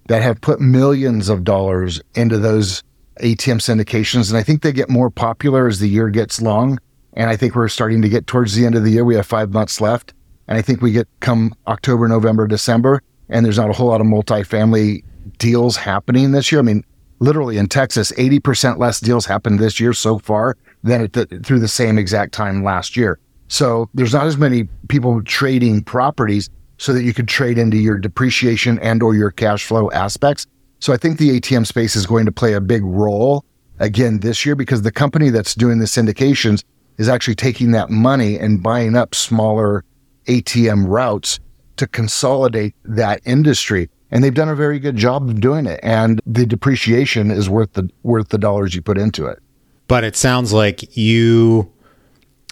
that 0.07 0.21
have 0.21 0.41
put 0.41 0.59
millions 0.59 1.29
of 1.29 1.43
dollars 1.43 2.01
into 2.15 2.37
those 2.37 2.83
ATM 3.21 3.59
syndications. 3.59 4.29
And 4.29 4.37
I 4.37 4.43
think 4.43 4.61
they 4.61 4.71
get 4.71 4.89
more 4.89 5.09
popular 5.09 5.67
as 5.67 5.79
the 5.79 5.89
year 5.89 6.09
gets 6.09 6.41
long. 6.41 6.79
And 7.13 7.29
I 7.29 7.35
think 7.35 7.55
we're 7.55 7.67
starting 7.67 8.01
to 8.01 8.09
get 8.09 8.27
towards 8.27 8.55
the 8.55 8.65
end 8.65 8.75
of 8.75 8.83
the 8.83 8.91
year. 8.91 9.03
We 9.03 9.15
have 9.15 9.25
five 9.25 9.51
months 9.51 9.81
left. 9.81 10.13
And 10.47 10.57
I 10.57 10.61
think 10.61 10.81
we 10.81 10.91
get 10.91 11.07
come 11.19 11.53
October, 11.67 12.07
November, 12.07 12.47
December, 12.47 13.01
and 13.29 13.45
there's 13.45 13.57
not 13.57 13.69
a 13.69 13.73
whole 13.73 13.87
lot 13.87 13.99
of 13.99 14.07
multifamily 14.07 15.03
deals 15.39 15.75
happening 15.75 16.31
this 16.31 16.51
year. 16.51 16.59
I 16.59 16.63
mean, 16.63 16.83
literally 17.19 17.57
in 17.57 17.67
Texas, 17.67 18.11
80% 18.13 18.77
less 18.77 18.99
deals 18.99 19.25
happened 19.25 19.59
this 19.59 19.79
year 19.79 19.93
so 19.93 20.19
far 20.19 20.55
than 20.83 21.09
the, 21.13 21.25
through 21.43 21.59
the 21.59 21.67
same 21.67 21.97
exact 21.97 22.33
time 22.33 22.63
last 22.63 22.95
year. 22.95 23.19
So 23.47 23.89
there's 23.93 24.13
not 24.13 24.27
as 24.27 24.37
many 24.37 24.67
people 24.89 25.21
trading 25.23 25.83
properties 25.83 26.49
so 26.77 26.93
that 26.93 27.03
you 27.03 27.13
could 27.13 27.27
trade 27.27 27.57
into 27.57 27.77
your 27.77 27.97
depreciation 27.97 28.77
and 28.79 29.01
or 29.01 29.15
your 29.15 29.31
cash 29.31 29.65
flow 29.65 29.89
aspects. 29.91 30.45
So 30.79 30.93
I 30.93 30.97
think 30.97 31.17
the 31.17 31.39
ATM 31.39 31.65
space 31.65 31.95
is 31.95 32.05
going 32.05 32.25
to 32.25 32.31
play 32.31 32.53
a 32.53 32.61
big 32.61 32.83
role 32.83 33.43
again 33.79 34.19
this 34.19 34.45
year 34.45 34.55
because 34.55 34.83
the 34.83 34.91
company 34.91 35.29
that's 35.29 35.55
doing 35.55 35.79
the 35.79 35.85
syndications 35.85 36.63
is 36.97 37.09
actually 37.09 37.35
taking 37.35 37.71
that 37.71 37.89
money 37.89 38.37
and 38.37 38.61
buying 38.61 38.95
up 38.95 39.15
smaller 39.15 39.83
ATM 40.25 40.87
routes 40.87 41.39
to 41.77 41.87
consolidate 41.87 42.75
that 42.83 43.21
industry. 43.25 43.89
And 44.11 44.23
they've 44.23 44.33
done 44.33 44.49
a 44.49 44.55
very 44.55 44.79
good 44.79 44.95
job 44.95 45.29
of 45.29 45.41
doing 45.41 45.65
it. 45.65 45.79
And 45.83 46.21
the 46.25 46.45
depreciation 46.45 47.29
is 47.29 47.49
worth 47.49 47.73
the 47.73 47.89
worth 48.03 48.29
the 48.29 48.37
dollars 48.37 48.73
you 48.73 48.81
put 48.81 48.97
into 48.97 49.25
it. 49.25 49.39
But 49.87 50.03
it 50.03 50.15
sounds 50.15 50.53
like 50.53 50.97
you 50.97 51.71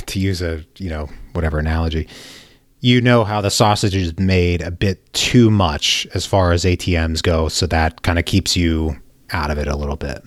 to 0.06 0.20
use 0.20 0.42
a, 0.42 0.64
you 0.78 0.90
know, 0.90 1.10
whatever 1.34 1.60
analogy, 1.60 2.08
you 2.80 3.02
know 3.02 3.24
how 3.24 3.42
the 3.42 3.50
sausage 3.50 3.96
is 3.96 4.18
made 4.20 4.62
a 4.62 4.72
bit 4.72 5.12
too 5.14 5.50
much 5.50 6.08
as 6.14 6.26
far 6.26 6.52
as 6.52 6.64
ATMs 6.64 7.24
go, 7.24 7.48
so 7.48 7.66
that 7.68 8.04
kind 8.04 8.20
of 8.20 8.26
keeps 8.26 8.56
you 8.56 8.96
out 9.32 9.50
of 9.50 9.58
it 9.58 9.68
a 9.68 9.76
little 9.76 9.96
bit. 9.96 10.22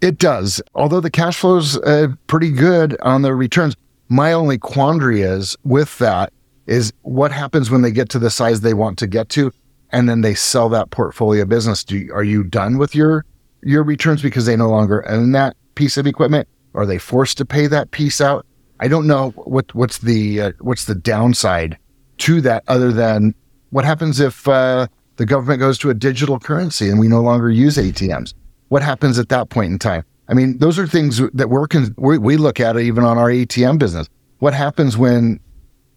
It 0.00 0.18
does. 0.18 0.62
Although 0.74 1.00
the 1.00 1.10
cash 1.10 1.36
flow's 1.36 1.78
uh, 1.78 2.08
pretty 2.26 2.52
good 2.52 2.96
on 3.00 3.22
the 3.22 3.34
returns, 3.34 3.74
my 4.08 4.32
only 4.32 4.58
quandary 4.58 5.22
is 5.22 5.56
with 5.64 5.98
that 5.98 6.32
is 6.66 6.92
what 7.02 7.32
happens 7.32 7.70
when 7.70 7.82
they 7.82 7.90
get 7.90 8.08
to 8.10 8.18
the 8.18 8.30
size 8.30 8.60
they 8.60 8.74
want 8.74 8.98
to 8.98 9.06
get 9.06 9.28
to 9.30 9.52
and 9.90 10.08
then 10.08 10.20
they 10.20 10.34
sell 10.34 10.68
that 10.68 10.90
portfolio 10.90 11.44
business 11.44 11.84
do 11.84 12.08
are 12.12 12.24
you 12.24 12.42
done 12.42 12.76
with 12.78 12.94
your 12.94 13.24
your 13.62 13.82
returns 13.82 14.22
because 14.22 14.46
they 14.46 14.56
no 14.56 14.68
longer 14.68 15.08
own 15.08 15.32
that 15.32 15.56
piece 15.76 15.96
of 15.96 16.06
equipment? 16.06 16.48
Are 16.74 16.84
they 16.84 16.98
forced 16.98 17.38
to 17.38 17.44
pay 17.44 17.68
that 17.68 17.92
piece 17.92 18.20
out? 18.20 18.44
I 18.80 18.88
don't 18.88 19.06
know 19.06 19.30
what 19.30 19.72
what's 19.74 19.98
the 19.98 20.40
uh, 20.40 20.52
what's 20.60 20.86
the 20.86 20.94
downside 20.94 21.78
to 22.18 22.40
that 22.40 22.64
other 22.66 22.90
than 22.92 23.34
what 23.70 23.84
happens 23.84 24.18
if 24.18 24.48
uh, 24.48 24.88
the 25.16 25.24
government 25.24 25.60
goes 25.60 25.78
to 25.78 25.90
a 25.90 25.94
digital 25.94 26.38
currency 26.38 26.90
and 26.90 26.98
we 26.98 27.08
no 27.08 27.20
longer 27.20 27.50
use 27.50 27.76
atms 27.76 28.34
what 28.68 28.82
happens 28.82 29.18
at 29.18 29.28
that 29.28 29.48
point 29.50 29.72
in 29.72 29.78
time? 29.78 30.04
I 30.28 30.34
mean 30.34 30.58
those 30.58 30.78
are 30.78 30.86
things 30.86 31.20
that 31.32 31.50
we're 31.50 31.68
con- 31.68 31.94
we 31.96 32.18
we 32.18 32.36
look 32.36 32.58
at 32.60 32.76
even 32.78 33.04
on 33.04 33.16
our 33.16 33.30
atm 33.30 33.78
business. 33.78 34.08
What 34.38 34.54
happens 34.54 34.96
when 34.96 35.40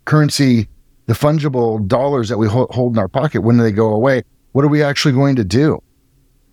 currency, 0.05 0.67
the 1.07 1.13
fungible 1.13 1.85
dollars 1.85 2.29
that 2.29 2.37
we 2.37 2.47
hold 2.47 2.93
in 2.93 2.99
our 2.99 3.07
pocket, 3.07 3.41
when 3.41 3.57
they 3.57 3.71
go 3.71 3.93
away, 3.93 4.23
what 4.53 4.63
are 4.63 4.69
we 4.69 4.81
actually 4.83 5.13
going 5.13 5.35
to 5.35 5.43
do? 5.43 5.81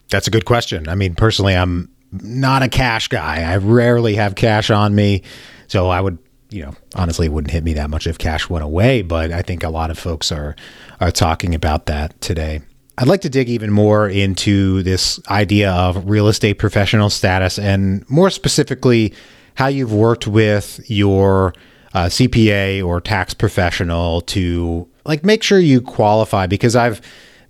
That's 0.09 0.27
a 0.27 0.31
good 0.31 0.45
question. 0.45 0.89
I 0.89 0.95
mean, 0.95 1.15
personally, 1.15 1.55
I'm 1.55 1.91
not 2.13 2.63
a 2.63 2.69
cash 2.69 3.09
guy. 3.09 3.43
I 3.43 3.57
rarely 3.57 4.15
have 4.15 4.35
cash 4.35 4.71
on 4.71 4.95
me. 4.95 5.23
So 5.69 5.89
I 5.89 6.01
would, 6.01 6.19
you 6.51 6.63
know, 6.63 6.75
honestly, 6.95 7.27
it 7.27 7.33
wouldn't 7.33 7.51
hit 7.51 7.65
me 7.65 7.75
that 7.75 7.91
much 7.91 8.07
if 8.07 8.19
cash 8.19 8.49
went 8.49 8.65
away, 8.65 9.03
but 9.03 9.33
I 9.33 9.43
think 9.43 9.63
a 9.63 9.71
lot 9.71 9.91
of 9.91 9.99
folks 9.99 10.31
are 10.33 10.57
are 11.01 11.11
talking 11.11 11.55
about 11.55 11.87
that 11.87 12.19
today. 12.21 12.63
I'd 12.99 13.09
like 13.09 13.21
to 13.23 13.29
dig 13.29 13.51
even 13.51 13.71
more 13.71 14.09
into 14.09 14.83
this 14.83 15.21
idea 15.29 15.71
of 15.71 16.09
real 16.09 16.29
estate 16.29 16.55
professional 16.55 17.11
status 17.11 17.59
and 17.59 18.09
more 18.09 18.31
specifically 18.31 19.13
how 19.55 19.67
you've 19.67 19.93
worked 19.93 20.27
with 20.27 20.81
your 20.89 21.53
uh, 21.93 22.07
CPA 22.07 22.85
or 22.85 23.01
tax 23.01 23.35
professional 23.35 24.23
to 24.23 24.89
like 25.05 25.25
make 25.25 25.43
sure 25.43 25.59
you 25.59 25.83
qualify 25.83 26.47
because 26.47 26.75
I've 26.75 27.01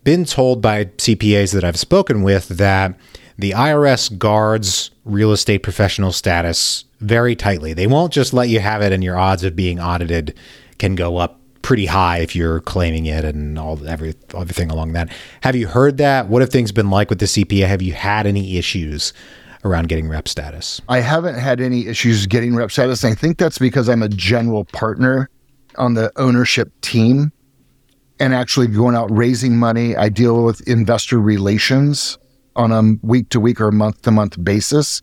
been 0.03 0.25
told 0.25 0.63
by 0.63 0.85
CPAs 0.85 1.53
that 1.53 1.65
I've 1.65 1.79
spoken 1.79 2.23
with 2.23 2.49
that 2.49 2.99
the 3.39 3.53
IRS 3.53 4.17
guards 4.17 4.91
real 5.05 5.33
estate 5.33 5.59
professional 5.63 6.13
status 6.13 6.85
very 7.01 7.37
tightly. 7.37 7.73
They 7.75 7.87
won't 7.87 8.13
just 8.13 8.33
let 8.33 8.49
you 8.49 8.61
have 8.61 8.83
it, 8.83 8.93
and 8.93 9.05
your 9.05 9.19
odds 9.19 9.45
of 9.45 9.55
being 9.55 9.79
audited 9.79 10.37
can 10.79 10.95
go 10.95 11.19
up 11.19 11.41
pretty 11.63 11.87
high 11.87 12.19
if 12.19 12.37
you're 12.37 12.61
claiming 12.61 13.07
it 13.07 13.25
and 13.25 13.59
all 13.59 13.85
every 13.89 14.15
everything 14.35 14.71
along 14.71 14.93
that. 14.93 15.11
Have 15.43 15.57
you 15.57 15.67
heard 15.67 15.99
that? 15.99 16.29
What 16.29 16.41
have 16.41 16.51
things 16.51 16.73
been 16.73 16.91
like 16.91 17.11
with 17.11 17.19
the 17.19 17.27
CPA? 17.27 17.67
Have 17.67 17.83
you 17.83 17.93
had 17.93 18.27
any 18.27 18.57
issues 18.57 19.13
around 19.65 19.89
getting 19.89 20.09
rep 20.09 20.29
status? 20.29 20.81
I 20.89 21.01
haven't 21.01 21.35
had 21.35 21.61
any 21.61 21.89
issues 21.89 22.27
getting 22.27 22.55
rep 22.55 22.71
status. 22.71 23.05
I 23.05 23.15
think 23.15 23.39
that's 23.39 23.59
because 23.59 23.89
I'm 23.89 24.03
a 24.03 24.09
general 24.09 24.65
partner 24.67 25.29
on 25.77 25.95
the 25.95 26.13
ownership 26.17 26.71
team 26.81 27.33
and 28.19 28.33
actually 28.33 28.69
going 28.69 28.95
out 28.95 29.11
raising 29.11 29.57
money. 29.57 29.97
I 29.97 30.09
deal 30.09 30.45
with 30.45 30.67
investor 30.69 31.21
relations 31.21 32.17
on 32.57 32.73
a 32.73 33.07
week 33.07 33.29
to 33.31 33.41
week 33.41 33.61
or 33.61 33.71
month 33.71 34.03
to 34.03 34.11
month 34.11 34.43
basis. 34.43 35.03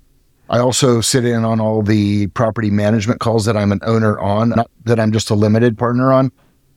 I 0.49 0.59
also 0.59 1.01
sit 1.01 1.25
in 1.25 1.45
on 1.45 1.59
all 1.59 1.81
the 1.81 2.27
property 2.27 2.69
management 2.69 3.19
calls 3.19 3.45
that 3.45 3.55
I'm 3.55 3.71
an 3.71 3.79
owner 3.83 4.19
on, 4.19 4.49
not 4.49 4.69
that 4.85 4.99
I'm 4.99 5.11
just 5.11 5.29
a 5.29 5.35
limited 5.35 5.77
partner 5.77 6.11
on, 6.11 6.31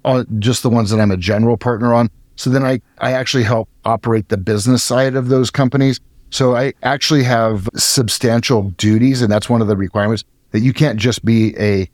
uh, 0.05 0.25
just 0.39 0.63
the 0.63 0.71
ones 0.71 0.91
that 0.91 1.01
I'm 1.01 1.11
a 1.11 1.17
general 1.17 1.57
partner 1.57 1.93
on. 1.93 2.09
So 2.37 2.51
then 2.51 2.65
I, 2.65 2.81
I 2.99 3.13
actually 3.13 3.43
help 3.43 3.69
operate 3.85 4.29
the 4.29 4.37
business 4.37 4.85
side 4.85 5.17
of 5.17 5.29
those 5.29 5.51
companies. 5.51 6.01
So 6.31 6.55
I 6.55 6.75
actually 6.83 7.25
have 7.25 7.69
substantial 7.75 8.71
duties, 8.73 9.23
and 9.23 9.31
that's 9.31 9.49
one 9.49 9.63
of 9.63 9.69
the 9.69 9.77
requirements 9.77 10.25
that 10.53 10.61
you 10.61 10.73
can't 10.73 10.99
just 10.99 11.25
be 11.25 11.57
a 11.59 11.91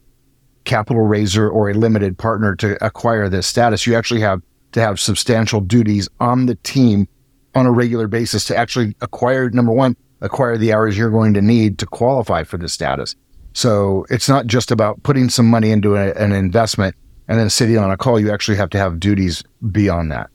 capital 0.65 1.03
raiser 1.03 1.49
or 1.49 1.71
a 1.71 1.75
limited 1.75 2.19
partner 2.19 2.55
to 2.57 2.85
acquire 2.85 3.29
this 3.29 3.47
status. 3.47 3.87
You 3.87 3.95
actually 3.95 4.21
have 4.21 4.43
to 4.73 4.81
have 4.81 5.01
substantial 5.01 5.61
duties 5.61 6.09
on 6.21 6.47
the 6.47 6.55
team 6.57 7.09
on 7.55 7.67
a 7.67 7.73
regular 7.73 8.09
basis 8.09 8.45
to 8.47 8.57
actually 8.57 8.97
acquire, 9.01 9.51
number 9.51 9.73
one, 9.73 9.97
acquire 10.21 10.57
the 10.57 10.73
hours 10.73 10.97
you're 10.97 11.11
going 11.11 11.35
to 11.35 11.43
need 11.43 11.79
to 11.79 11.87
qualify 11.87 12.45
for 12.45 12.57
the 12.57 12.69
status. 12.69 13.17
So 13.55 14.07
it's 14.09 14.29
not 14.29 14.47
just 14.47 14.71
about 14.71 15.03
putting 15.03 15.29
some 15.29 15.47
money 15.47 15.71
into 15.71 15.97
a, 15.97 16.13
an 16.15 16.33
investment 16.33 16.97
and 17.29 17.39
then 17.39 17.51
sitting 17.51 17.79
on 17.79 17.91
a 17.91 17.97
call. 17.97 18.19
You 18.19 18.33
actually 18.33 18.57
have 18.57 18.71
to 18.71 18.79
have 18.79 18.99
duties 18.99 19.43
beyond 19.71 20.11
that. 20.11 20.31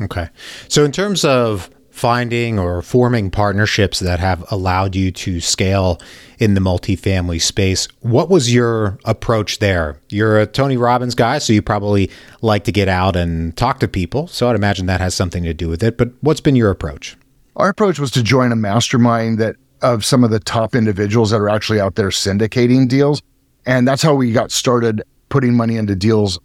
Okay. 0.00 0.28
So 0.68 0.84
in 0.84 0.92
terms 0.92 1.24
of 1.24 1.70
finding 2.00 2.58
or 2.58 2.80
forming 2.80 3.30
partnerships 3.30 3.98
that 3.98 4.18
have 4.18 4.42
allowed 4.50 4.96
you 4.96 5.12
to 5.12 5.38
scale 5.38 6.00
in 6.38 6.54
the 6.54 6.60
multifamily 6.60 7.38
space. 7.38 7.86
What 8.00 8.30
was 8.30 8.54
your 8.54 8.98
approach 9.04 9.58
there? 9.58 9.98
You're 10.08 10.40
a 10.40 10.46
Tony 10.46 10.78
Robbins 10.78 11.14
guy, 11.14 11.36
so 11.36 11.52
you 11.52 11.60
probably 11.60 12.10
like 12.40 12.64
to 12.64 12.72
get 12.72 12.88
out 12.88 13.16
and 13.16 13.54
talk 13.54 13.80
to 13.80 13.86
people. 13.86 14.28
So 14.28 14.48
I'd 14.48 14.56
imagine 14.56 14.86
that 14.86 15.02
has 15.02 15.14
something 15.14 15.44
to 15.44 15.52
do 15.52 15.68
with 15.68 15.82
it. 15.82 15.98
But 15.98 16.12
what's 16.22 16.40
been 16.40 16.56
your 16.56 16.70
approach? 16.70 17.18
Our 17.56 17.68
approach 17.68 17.98
was 17.98 18.10
to 18.12 18.22
join 18.22 18.50
a 18.50 18.56
mastermind 18.56 19.38
that 19.38 19.56
of 19.82 20.02
some 20.02 20.24
of 20.24 20.30
the 20.30 20.40
top 20.40 20.74
individuals 20.74 21.28
that 21.32 21.40
are 21.40 21.50
actually 21.50 21.80
out 21.80 21.96
there 21.96 22.08
syndicating 22.08 22.88
deals. 22.88 23.20
And 23.66 23.86
that's 23.86 24.00
how 24.00 24.14
we 24.14 24.32
got 24.32 24.50
started 24.50 25.02
putting 25.28 25.54
money 25.54 25.76
into 25.76 25.94
deals 25.94 26.40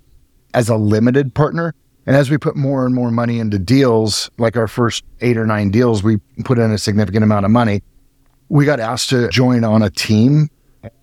as 0.54 0.68
a 0.68 0.76
limited 0.76 1.34
partner 1.34 1.74
And 2.06 2.16
as 2.16 2.30
we 2.30 2.38
put 2.38 2.56
more 2.56 2.86
and 2.86 2.94
more 2.94 3.10
money 3.12 3.40
into 3.40 3.58
deals, 3.58 4.30
like 4.38 4.56
our 4.58 4.68
first 4.68 5.04
eight 5.22 5.38
or 5.38 5.46
nine 5.46 5.72
deals, 5.72 6.04
we 6.04 6.18
put 6.44 6.60
in 6.60 6.72
a 6.72 6.78
significant 6.78 7.24
amount 7.24 7.46
of 7.46 7.52
money. 7.52 7.82
We 8.50 8.66
got 8.66 8.80
asked 8.80 9.10
to 9.10 9.28
join 9.30 9.64
on 9.64 9.82
a 9.82 9.90
team 9.90 10.50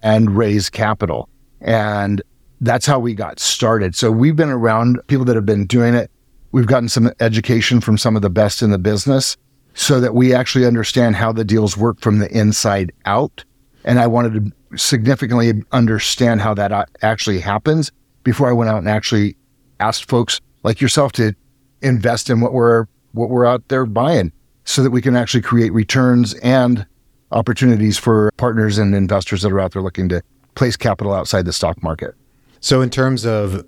and 0.03 0.37
raise 0.37 0.71
capital. 0.71 1.29
And 1.61 2.23
that's 2.61 2.87
how 2.87 3.01
we 3.01 3.15
got 3.15 3.41
started. 3.41 3.97
So 3.97 4.13
we've 4.13 4.37
been 4.37 4.49
around 4.49 5.01
people 5.09 5.25
that 5.25 5.35
have 5.35 5.47
been 5.47 5.67
doing 5.67 5.95
it. 5.95 6.11
We've 6.53 6.67
gotten 6.67 6.89
some 6.89 7.11
education 7.19 7.81
from 7.81 7.99
some 7.99 8.15
of 8.15 8.23
the 8.23 8.31
best 8.31 8.63
in 8.63 8.71
the 8.71 8.79
business 8.79 9.37
so 9.75 10.01
that 10.01 10.15
we 10.15 10.35
actually 10.35 10.67
understand 10.67 11.17
how 11.17 11.33
the 11.33 11.45
deals 11.45 11.77
work 11.77 12.01
from 12.01 12.19
the 12.19 12.31
inside 12.31 12.93
out. 13.07 13.45
And 13.85 13.99
I 13.99 14.07
wanted 14.07 14.35
to 14.35 14.79
significantly 14.79 15.65
understand 15.73 16.41
how 16.41 16.55
that 16.55 16.89
actually 17.03 17.41
happens 17.41 17.91
before 18.23 18.49
I 18.49 18.53
went 18.53 18.71
out 18.71 18.79
and 18.79 18.89
actually 18.89 19.37
asked 19.81 20.09
folks 20.09 20.41
like 20.63 20.81
yourself 20.81 21.13
to 21.13 21.35
invest 21.81 22.31
in 22.31 22.41
what 22.41 22.53
we're 22.53 22.87
what 23.13 23.29
we're 23.29 23.45
out 23.45 23.69
there 23.69 23.85
buying 23.85 24.33
so 24.65 24.83
that 24.83 24.91
we 24.91 25.03
can 25.03 25.17
actually 25.17 25.43
create 25.43 25.73
returns 25.73 26.35
and 26.35 26.87
opportunities 27.31 27.99
for 27.99 28.31
partners 28.37 28.79
and 28.79 28.95
investors 28.95 29.43
that 29.43 29.53
are 29.53 29.61
out 29.61 29.73
there 29.73 29.83
looking 29.83 30.09
to 30.09 30.23
place 30.55 30.77
capital 30.77 31.13
outside 31.13 31.45
the 31.45 31.53
stock 31.53 31.83
market. 31.83 32.15
So 32.61 32.81
in 32.81 32.91
terms 32.91 33.27
of 33.27 33.67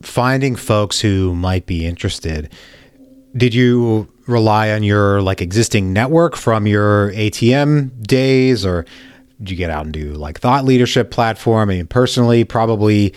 finding 0.00 0.56
folks 0.56 1.00
who 1.00 1.34
might 1.34 1.66
be 1.66 1.86
interested, 1.86 2.52
did 3.36 3.54
you 3.54 4.08
rely 4.26 4.70
on 4.70 4.82
your 4.82 5.20
like 5.22 5.40
existing 5.40 5.92
network 5.92 6.36
from 6.36 6.66
your 6.66 7.12
ATM 7.12 8.06
days 8.06 8.64
or 8.64 8.84
did 9.38 9.50
you 9.50 9.56
get 9.56 9.70
out 9.70 9.84
and 9.84 9.92
do 9.92 10.12
like 10.12 10.38
thought 10.38 10.64
leadership 10.64 11.10
platform? 11.10 11.68
I 11.68 11.74
mean, 11.74 11.86
personally, 11.86 12.44
probably 12.44 13.12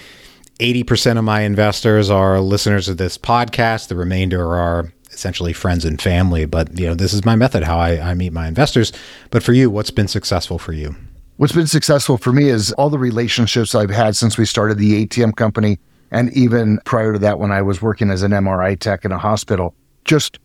80% 0.60 1.18
of 1.18 1.24
my 1.26 1.42
investors 1.42 2.10
are 2.10 2.40
listeners 2.40 2.88
of 2.88 2.98
this 2.98 3.18
podcast. 3.18 3.90
The 3.90 3.96
remainder 3.96 4.56
are 4.56 4.94
essentially 5.12 5.52
friends 5.52 5.84
and 5.84 6.02
family. 6.02 6.46
But, 6.46 6.80
you 6.80 6.88
know, 6.88 6.96
this 6.96 7.14
is 7.14 7.26
my 7.26 7.36
method, 7.36 7.64
how 7.64 7.78
I, 7.78 8.00
I 8.00 8.14
meet 8.14 8.32
my 8.32 8.48
investors. 8.48 8.94
But 9.32 9.44
for 9.44 9.52
you, 9.52 9.70
what's 9.70 9.92
been 9.92 10.08
successful 10.08 10.58
for 10.58 10.72
you? 10.72 10.96
What's 11.38 11.54
been 11.54 11.68
successful 11.68 12.18
for 12.18 12.32
me 12.32 12.48
is 12.48 12.72
all 12.74 12.90
the 12.90 12.98
relationships 12.98 13.76
I've 13.76 13.90
had 13.90 14.16
since 14.16 14.38
we 14.38 14.46
started 14.46 14.78
the 14.78 15.06
ATM 15.06 15.36
company. 15.36 15.78
And 16.12 16.32
even 16.32 16.80
prior 16.86 17.12
to 17.12 17.20
that, 17.20 17.40
when 17.40 17.52
I 17.52 17.62
was 17.62 17.82
working 17.82 18.10
as 18.10 18.24
an 18.24 18.32
MRI 18.32 18.80
tech 18.80 19.04
in 19.04 19.12
a 19.12 19.18
hospital, 19.18 19.76
just 20.06 20.40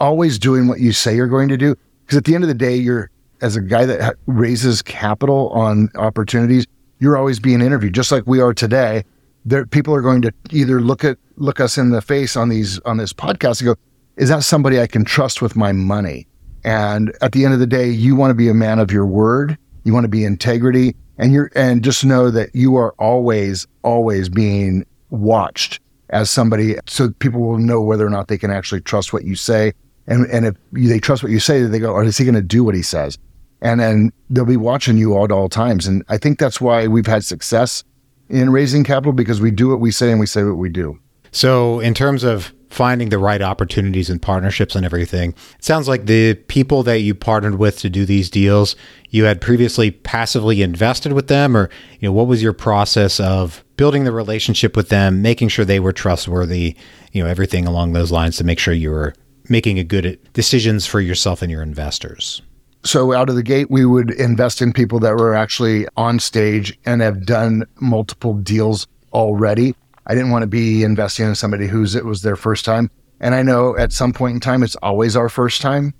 always 0.00 0.40
doing 0.40 0.66
what 0.66 0.80
you 0.80 0.90
say 0.90 1.14
you're 1.14 1.28
going 1.28 1.48
to 1.50 1.56
do. 1.56 1.76
Because 2.04 2.18
at 2.18 2.24
the 2.24 2.34
end 2.34 2.42
of 2.42 2.48
the 2.48 2.54
day, 2.54 2.74
you're, 2.74 3.10
as 3.42 3.54
a 3.54 3.60
guy 3.60 3.86
that 3.86 4.16
raises 4.26 4.82
capital 4.82 5.50
on 5.50 5.88
opportunities, 5.94 6.66
you're 6.98 7.16
always 7.16 7.38
being 7.38 7.60
interviewed, 7.60 7.94
just 7.94 8.10
like 8.10 8.26
we 8.26 8.40
are 8.40 8.52
today 8.52 9.04
there 9.50 9.66
people 9.66 9.94
are 9.94 10.00
going 10.00 10.22
to 10.22 10.32
either 10.50 10.80
look 10.80 11.04
at 11.04 11.18
look 11.36 11.60
us 11.60 11.76
in 11.76 11.90
the 11.90 12.00
face 12.00 12.36
on 12.36 12.48
these 12.48 12.78
on 12.80 12.96
this 12.96 13.12
podcast 13.12 13.60
and 13.60 13.68
go, 13.68 13.74
is 14.16 14.28
that 14.28 14.44
somebody 14.44 14.80
I 14.80 14.86
can 14.86 15.04
trust 15.04 15.42
with 15.42 15.56
my 15.56 15.72
money? 15.72 16.26
And 16.64 17.12
at 17.20 17.32
the 17.32 17.44
end 17.44 17.54
of 17.54 17.60
the 17.60 17.66
day, 17.66 17.88
you 17.88 18.16
want 18.16 18.30
to 18.30 18.34
be 18.34 18.48
a 18.48 18.54
man 18.54 18.78
of 18.78 18.90
your 18.90 19.06
word. 19.06 19.58
You 19.84 19.92
want 19.94 20.04
to 20.04 20.08
be 20.08 20.24
integrity 20.24 20.94
and 21.18 21.32
you're 21.32 21.50
and 21.54 21.82
just 21.82 22.04
know 22.04 22.30
that 22.30 22.54
you 22.54 22.76
are 22.76 22.94
always, 22.98 23.66
always 23.82 24.28
being 24.28 24.86
watched 25.10 25.80
as 26.10 26.30
somebody 26.30 26.76
so 26.86 27.10
people 27.18 27.40
will 27.40 27.58
know 27.58 27.80
whether 27.80 28.06
or 28.06 28.10
not 28.10 28.28
they 28.28 28.38
can 28.38 28.50
actually 28.50 28.80
trust 28.80 29.12
what 29.12 29.24
you 29.24 29.34
say. 29.34 29.72
And 30.06 30.26
and 30.26 30.46
if 30.46 30.54
they 30.72 31.00
trust 31.00 31.22
what 31.22 31.32
you 31.32 31.40
say, 31.40 31.62
they 31.62 31.78
go, 31.78 31.92
or 31.92 32.04
is 32.04 32.18
he 32.18 32.24
going 32.24 32.34
to 32.34 32.42
do 32.42 32.62
what 32.62 32.74
he 32.74 32.82
says? 32.82 33.18
And 33.62 33.80
then 33.80 34.12
they'll 34.30 34.46
be 34.46 34.56
watching 34.56 34.96
you 34.96 35.22
at 35.22 35.32
all 35.32 35.48
times. 35.48 35.86
And 35.86 36.02
I 36.08 36.16
think 36.18 36.38
that's 36.38 36.60
why 36.60 36.86
we've 36.86 37.06
had 37.06 37.24
success 37.24 37.84
in 38.30 38.50
raising 38.50 38.84
capital 38.84 39.12
because 39.12 39.40
we 39.40 39.50
do 39.50 39.68
what 39.68 39.80
we 39.80 39.90
say 39.90 40.10
and 40.10 40.20
we 40.20 40.26
say 40.26 40.42
what 40.44 40.56
we 40.56 40.68
do. 40.68 40.98
So, 41.32 41.80
in 41.80 41.94
terms 41.94 42.24
of 42.24 42.52
finding 42.70 43.08
the 43.08 43.18
right 43.18 43.42
opportunities 43.42 44.08
and 44.08 44.22
partnerships 44.22 44.74
and 44.76 44.86
everything, 44.86 45.34
it 45.58 45.64
sounds 45.64 45.88
like 45.88 46.06
the 46.06 46.34
people 46.34 46.82
that 46.84 47.00
you 47.00 47.14
partnered 47.14 47.58
with 47.58 47.78
to 47.80 47.90
do 47.90 48.04
these 48.04 48.30
deals, 48.30 48.76
you 49.10 49.24
had 49.24 49.40
previously 49.40 49.90
passively 49.90 50.62
invested 50.62 51.12
with 51.12 51.28
them, 51.28 51.56
or 51.56 51.68
you 51.98 52.08
know, 52.08 52.12
what 52.12 52.26
was 52.26 52.42
your 52.42 52.52
process 52.52 53.20
of 53.20 53.64
building 53.76 54.04
the 54.04 54.12
relationship 54.12 54.76
with 54.76 54.88
them, 54.88 55.22
making 55.22 55.48
sure 55.48 55.64
they 55.64 55.80
were 55.80 55.92
trustworthy, 55.92 56.76
you 57.12 57.22
know, 57.22 57.28
everything 57.28 57.66
along 57.66 57.92
those 57.92 58.12
lines 58.12 58.36
to 58.36 58.44
make 58.44 58.58
sure 58.58 58.74
you 58.74 58.90
were 58.90 59.14
making 59.48 59.78
a 59.78 59.84
good 59.84 60.18
decisions 60.32 60.86
for 60.86 61.00
yourself 61.00 61.42
and 61.42 61.50
your 61.50 61.62
investors. 61.62 62.42
So 62.82 63.12
out 63.12 63.28
of 63.28 63.34
the 63.34 63.42
gate, 63.42 63.70
we 63.70 63.84
would 63.84 64.10
invest 64.12 64.62
in 64.62 64.72
people 64.72 65.00
that 65.00 65.16
were 65.16 65.34
actually 65.34 65.86
on 65.96 66.18
stage 66.18 66.78
and 66.86 67.02
have 67.02 67.26
done 67.26 67.64
multiple 67.80 68.34
deals 68.34 68.86
already. 69.12 69.74
I 70.06 70.14
didn't 70.14 70.30
want 70.30 70.42
to 70.42 70.48
be 70.48 70.82
investing 70.82 71.26
in 71.26 71.34
somebody 71.34 71.66
whose 71.66 71.94
it 71.94 72.06
was 72.06 72.22
their 72.22 72.36
first 72.36 72.64
time. 72.64 72.90
And 73.20 73.34
I 73.34 73.42
know 73.42 73.76
at 73.76 73.92
some 73.92 74.14
point 74.14 74.34
in 74.34 74.40
time, 74.40 74.62
it's 74.62 74.76
always 74.76 75.14
our 75.14 75.28
first 75.28 75.60
time. 75.60 75.92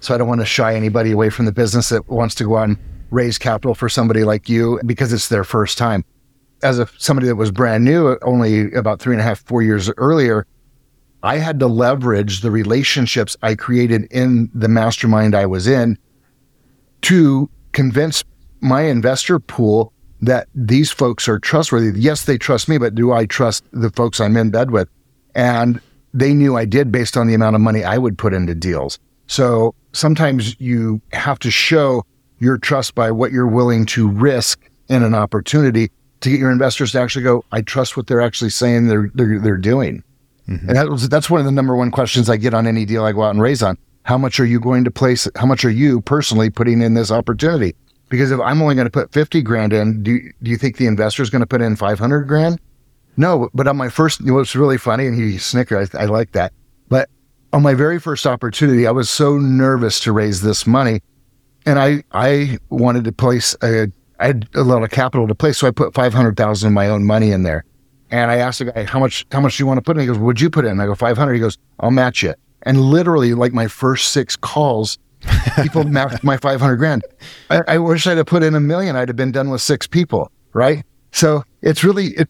So 0.00 0.14
I 0.14 0.18
don't 0.18 0.26
want 0.26 0.40
to 0.40 0.46
shy 0.46 0.74
anybody 0.74 1.12
away 1.12 1.28
from 1.28 1.44
the 1.44 1.52
business 1.52 1.90
that 1.90 2.08
wants 2.08 2.34
to 2.36 2.44
go 2.44 2.56
out 2.56 2.68
and 2.68 2.78
raise 3.10 3.36
capital 3.36 3.74
for 3.74 3.90
somebody 3.90 4.24
like 4.24 4.48
you 4.48 4.80
because 4.86 5.12
it's 5.12 5.28
their 5.28 5.44
first 5.44 5.76
time. 5.76 6.02
As 6.62 6.78
a 6.78 6.88
somebody 6.96 7.26
that 7.26 7.36
was 7.36 7.50
brand 7.50 7.84
new, 7.84 8.16
only 8.22 8.72
about 8.72 9.00
three 9.00 9.14
and 9.14 9.20
a 9.20 9.24
half, 9.24 9.44
four 9.44 9.62
years 9.62 9.90
earlier, 9.98 10.46
I 11.22 11.36
had 11.36 11.60
to 11.60 11.66
leverage 11.66 12.40
the 12.40 12.50
relationships 12.50 13.36
I 13.42 13.54
created 13.54 14.08
in 14.10 14.50
the 14.54 14.68
mastermind 14.68 15.34
I 15.34 15.46
was 15.46 15.68
in 15.68 15.98
to 17.02 17.50
convince 17.72 18.24
my 18.60 18.82
investor 18.82 19.38
pool 19.38 19.92
that 20.20 20.48
these 20.54 20.90
folks 20.90 21.28
are 21.28 21.38
trustworthy. 21.38 21.98
Yes, 21.98 22.24
they 22.24 22.38
trust 22.38 22.68
me, 22.68 22.78
but 22.78 22.94
do 22.94 23.12
I 23.12 23.26
trust 23.26 23.64
the 23.72 23.90
folks 23.90 24.20
I'm 24.20 24.36
in 24.36 24.50
bed 24.50 24.70
with? 24.70 24.88
And 25.34 25.80
they 26.14 26.32
knew 26.32 26.56
I 26.56 26.64
did 26.64 26.92
based 26.92 27.16
on 27.16 27.26
the 27.26 27.34
amount 27.34 27.56
of 27.56 27.62
money 27.62 27.82
I 27.82 27.98
would 27.98 28.16
put 28.16 28.32
into 28.32 28.54
deals. 28.54 28.98
So 29.26 29.74
sometimes 29.92 30.58
you 30.60 31.00
have 31.12 31.38
to 31.40 31.50
show 31.50 32.04
your 32.38 32.58
trust 32.58 32.94
by 32.94 33.10
what 33.10 33.32
you're 33.32 33.46
willing 33.46 33.86
to 33.86 34.08
risk 34.08 34.70
in 34.88 35.02
an 35.02 35.14
opportunity 35.14 35.90
to 36.20 36.30
get 36.30 36.38
your 36.38 36.52
investors 36.52 36.92
to 36.92 37.00
actually 37.00 37.24
go, 37.24 37.44
I 37.50 37.62
trust 37.62 37.96
what 37.96 38.06
they're 38.06 38.20
actually 38.20 38.50
saying 38.50 38.86
they're 38.86 39.10
they're, 39.14 39.40
they're 39.40 39.56
doing. 39.56 40.04
Mm-hmm. 40.48 40.68
And 40.68 40.76
that 40.76 40.88
was, 40.88 41.08
that's 41.08 41.30
one 41.30 41.40
of 41.40 41.46
the 41.46 41.52
number 41.52 41.74
one 41.74 41.90
questions 41.90 42.28
I 42.28 42.36
get 42.36 42.54
on 42.54 42.66
any 42.66 42.84
deal 42.84 43.04
I 43.04 43.12
go 43.12 43.22
out 43.22 43.30
and 43.30 43.40
raise 43.40 43.62
on 43.62 43.78
how 44.04 44.18
much 44.18 44.40
are 44.40 44.44
you 44.44 44.60
going 44.60 44.84
to 44.84 44.90
place? 44.90 45.28
How 45.36 45.46
much 45.46 45.64
are 45.64 45.70
you 45.70 46.00
personally 46.00 46.50
putting 46.50 46.82
in 46.82 46.94
this 46.94 47.10
opportunity? 47.10 47.74
Because 48.08 48.30
if 48.30 48.40
I'm 48.40 48.60
only 48.60 48.74
going 48.74 48.86
to 48.86 48.90
put 48.90 49.12
50 49.12 49.40
grand 49.42 49.72
in, 49.72 50.02
do, 50.02 50.20
do 50.42 50.50
you 50.50 50.56
think 50.56 50.76
the 50.76 50.86
investor 50.86 51.22
is 51.22 51.30
going 51.30 51.40
to 51.40 51.46
put 51.46 51.62
in 51.62 51.76
500 51.76 52.28
grand? 52.28 52.60
No, 53.16 53.48
but 53.54 53.66
on 53.68 53.76
my 53.76 53.88
first, 53.88 54.20
what's 54.24 54.54
really 54.54 54.78
funny, 54.78 55.06
and 55.06 55.16
he 55.16 55.38
snickered, 55.38 55.94
I, 55.94 56.02
I 56.02 56.04
like 56.06 56.32
that. 56.32 56.52
But 56.88 57.08
on 57.52 57.62
my 57.62 57.74
very 57.74 57.98
first 57.98 58.26
opportunity, 58.26 58.86
I 58.86 58.90
was 58.90 59.08
so 59.08 59.38
nervous 59.38 60.00
to 60.00 60.12
raise 60.12 60.42
this 60.42 60.66
money. 60.66 61.00
And 61.64 61.78
I, 61.78 62.02
I 62.12 62.58
wanted 62.70 63.04
to 63.04 63.12
place 63.12 63.54
a, 63.62 63.86
I 64.18 64.26
had 64.26 64.48
a 64.54 64.62
lot 64.62 64.82
of 64.82 64.90
capital 64.90 65.28
to 65.28 65.34
place. 65.34 65.58
So 65.58 65.66
I 65.66 65.70
put 65.70 65.94
500,000 65.94 66.66
of 66.66 66.72
my 66.72 66.88
own 66.88 67.04
money 67.04 67.30
in 67.30 67.44
there. 67.44 67.64
And 68.10 68.30
I 68.30 68.36
asked 68.36 68.58
the 68.58 68.66
guy, 68.66 68.84
how 68.84 68.98
much, 68.98 69.24
how 69.32 69.40
much 69.40 69.56
do 69.56 69.62
you 69.62 69.66
want 69.66 69.78
to 69.78 69.82
put 69.82 69.96
in? 69.96 70.02
He 70.02 70.06
goes, 70.06 70.18
would 70.18 70.40
you 70.40 70.50
put 70.50 70.64
in? 70.64 70.80
I 70.80 70.86
go, 70.86 70.94
500. 70.94 71.32
He 71.32 71.40
goes, 71.40 71.56
I'll 71.80 71.90
match 71.90 72.24
it. 72.24 72.38
And 72.62 72.80
literally, 72.80 73.34
like 73.34 73.52
my 73.52 73.68
first 73.68 74.12
six 74.12 74.36
calls, 74.36 74.98
people 75.62 75.84
matched 75.88 76.24
my 76.24 76.36
500 76.36 76.76
grand. 76.76 77.02
I, 77.50 77.62
I, 77.68 77.78
wish 77.78 78.06
I'd 78.06 78.16
have 78.16 78.26
put 78.26 78.42
in 78.42 78.54
a 78.54 78.60
million. 78.60 78.96
I'd 78.96 79.08
have 79.08 79.16
been 79.16 79.32
done 79.32 79.50
with 79.50 79.60
six 79.60 79.86
people. 79.86 80.30
Right. 80.52 80.84
So 81.12 81.44
it's 81.60 81.82
really, 81.84 82.08
it, 82.08 82.28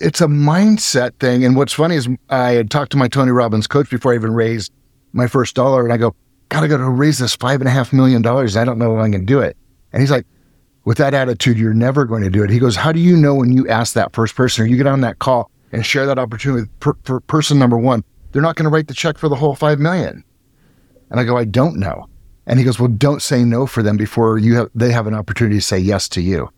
it's 0.00 0.20
a 0.20 0.26
mindset 0.26 1.14
thing. 1.18 1.44
And 1.44 1.56
what's 1.56 1.72
funny 1.72 1.96
is 1.96 2.08
I 2.28 2.52
had 2.52 2.70
talked 2.70 2.92
to 2.92 2.98
my 2.98 3.08
Tony 3.08 3.30
Robbins 3.30 3.66
coach 3.66 3.90
before 3.90 4.12
I 4.12 4.16
even 4.16 4.34
raised 4.34 4.72
my 5.12 5.26
first 5.26 5.54
dollar. 5.54 5.84
And 5.84 5.92
I 5.92 5.96
go, 5.96 6.14
gotta 6.48 6.68
go 6.68 6.76
to 6.76 6.88
raise 6.88 7.18
this 7.18 7.34
five 7.34 7.60
and 7.60 7.68
a 7.68 7.72
half 7.72 7.92
million 7.92 8.22
dollars. 8.22 8.56
I 8.56 8.64
don't 8.64 8.78
know 8.78 8.96
if 8.98 9.02
I 9.02 9.10
can 9.10 9.24
do 9.24 9.40
it. 9.40 9.56
And 9.92 10.02
he's 10.02 10.10
like, 10.10 10.26
with 10.84 10.98
that 10.98 11.14
attitude, 11.14 11.58
you're 11.58 11.74
never 11.74 12.04
going 12.04 12.22
to 12.22 12.30
do 12.30 12.42
it. 12.42 12.50
He 12.50 12.58
goes, 12.58 12.76
how 12.76 12.92
do 12.92 12.98
you 13.00 13.16
know 13.16 13.34
when 13.34 13.52
you 13.52 13.68
ask 13.68 13.94
that 13.94 14.12
first 14.12 14.34
person 14.34 14.64
or 14.64 14.66
you 14.66 14.76
get 14.76 14.86
on 14.86 15.00
that 15.02 15.18
call 15.20 15.50
and 15.70 15.86
share 15.86 16.06
that 16.06 16.18
opportunity 16.18 16.62
with 16.62 16.80
per, 16.80 16.94
per 16.94 17.20
person 17.20 17.58
number 17.58 17.78
one? 17.78 18.02
They're 18.32 18.42
not 18.42 18.56
going 18.56 18.64
to 18.64 18.70
write 18.70 18.88
the 18.88 18.94
check 18.94 19.18
for 19.18 19.28
the 19.28 19.36
whole 19.36 19.54
five 19.54 19.78
million. 19.78 20.24
And 21.10 21.20
I 21.20 21.24
go, 21.24 21.36
I 21.36 21.44
don't 21.44 21.76
know. 21.76 22.08
And 22.46 22.58
he 22.58 22.64
goes, 22.64 22.78
well, 22.78 22.88
don't 22.88 23.22
say 23.22 23.44
no 23.44 23.66
for 23.66 23.82
them 23.82 23.96
before 23.96 24.38
you 24.38 24.56
have, 24.56 24.70
they 24.74 24.90
have 24.90 25.06
an 25.06 25.14
opportunity 25.14 25.56
to 25.56 25.62
say 25.62 25.78
yes 25.78 26.08
to 26.10 26.20
you. 26.20 26.50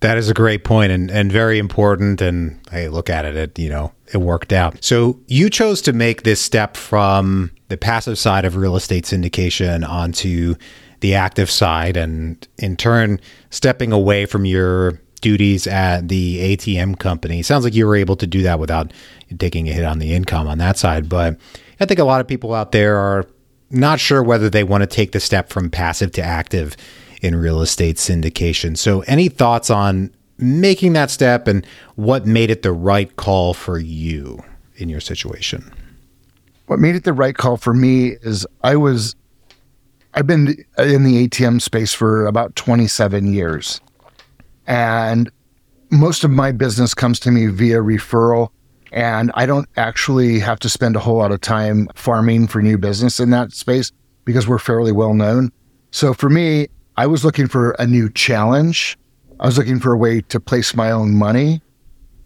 That 0.00 0.18
is 0.18 0.28
a 0.28 0.34
great 0.34 0.64
point 0.64 0.92
and, 0.92 1.10
and 1.10 1.32
very 1.32 1.58
important. 1.58 2.20
And 2.20 2.60
hey, 2.70 2.88
look 2.88 3.08
at 3.08 3.24
it, 3.24 3.36
it, 3.36 3.58
you 3.58 3.70
know, 3.70 3.92
it 4.12 4.18
worked 4.18 4.52
out. 4.52 4.84
So 4.84 5.18
you 5.26 5.48
chose 5.48 5.80
to 5.82 5.92
make 5.92 6.22
this 6.22 6.40
step 6.40 6.76
from 6.76 7.50
the 7.68 7.76
passive 7.76 8.18
side 8.18 8.44
of 8.44 8.56
real 8.56 8.76
estate 8.76 9.04
syndication 9.04 9.88
onto 9.88 10.54
the 11.00 11.14
active 11.14 11.50
side 11.50 11.96
and 11.96 12.46
in 12.58 12.76
turn 12.76 13.20
stepping 13.50 13.92
away 13.92 14.26
from 14.26 14.44
your 14.44 15.00
duties 15.24 15.66
at 15.66 16.08
the 16.08 16.56
ATM 16.56 16.98
company. 16.98 17.42
Sounds 17.42 17.64
like 17.64 17.74
you 17.74 17.86
were 17.86 17.96
able 17.96 18.14
to 18.16 18.26
do 18.26 18.42
that 18.42 18.60
without 18.60 18.92
taking 19.38 19.68
a 19.68 19.72
hit 19.72 19.84
on 19.84 19.98
the 19.98 20.12
income 20.12 20.46
on 20.46 20.58
that 20.58 20.78
side. 20.78 21.08
But 21.08 21.38
I 21.80 21.86
think 21.86 21.98
a 21.98 22.04
lot 22.04 22.20
of 22.20 22.28
people 22.28 22.54
out 22.54 22.70
there 22.70 22.96
are 22.96 23.26
not 23.70 23.98
sure 23.98 24.22
whether 24.22 24.48
they 24.48 24.62
want 24.62 24.82
to 24.82 24.86
take 24.86 25.10
the 25.10 25.20
step 25.20 25.48
from 25.48 25.70
passive 25.70 26.12
to 26.12 26.22
active 26.22 26.76
in 27.22 27.34
real 27.34 27.60
estate 27.60 27.96
syndication. 27.96 28.76
So, 28.78 29.00
any 29.02 29.28
thoughts 29.28 29.70
on 29.70 30.14
making 30.38 30.92
that 30.92 31.10
step 31.10 31.48
and 31.48 31.66
what 31.96 32.26
made 32.26 32.50
it 32.50 32.62
the 32.62 32.72
right 32.72 33.16
call 33.16 33.54
for 33.54 33.78
you? 33.78 34.44
in 34.76 34.88
your 34.88 35.00
situation? 35.00 35.72
What 36.66 36.78
made 36.78 36.94
it 36.94 37.04
the 37.04 37.12
right 37.12 37.36
call 37.36 37.56
for 37.56 37.74
me 37.74 38.16
is 38.22 38.46
I 38.62 38.76
was, 38.76 39.14
I've 40.14 40.26
been 40.26 40.64
in 40.78 41.04
the 41.04 41.28
ATM 41.28 41.60
space 41.60 41.92
for 41.92 42.26
about 42.26 42.56
27 42.56 43.32
years. 43.32 43.80
And 44.66 45.30
most 45.90 46.24
of 46.24 46.30
my 46.30 46.52
business 46.52 46.94
comes 46.94 47.20
to 47.20 47.30
me 47.30 47.46
via 47.46 47.78
referral. 47.78 48.48
And 48.92 49.32
I 49.34 49.46
don't 49.46 49.68
actually 49.76 50.38
have 50.38 50.60
to 50.60 50.68
spend 50.68 50.96
a 50.96 51.00
whole 51.00 51.16
lot 51.16 51.32
of 51.32 51.40
time 51.40 51.88
farming 51.94 52.46
for 52.46 52.62
new 52.62 52.78
business 52.78 53.18
in 53.18 53.30
that 53.30 53.52
space 53.52 53.90
because 54.24 54.46
we're 54.46 54.58
fairly 54.58 54.92
well 54.92 55.14
known. 55.14 55.50
So 55.90 56.14
for 56.14 56.30
me, 56.30 56.68
I 56.96 57.06
was 57.06 57.24
looking 57.24 57.48
for 57.48 57.72
a 57.72 57.86
new 57.86 58.08
challenge. 58.08 58.96
I 59.40 59.46
was 59.46 59.58
looking 59.58 59.80
for 59.80 59.92
a 59.92 59.98
way 59.98 60.20
to 60.22 60.38
place 60.38 60.74
my 60.74 60.90
own 60.90 61.14
money 61.14 61.60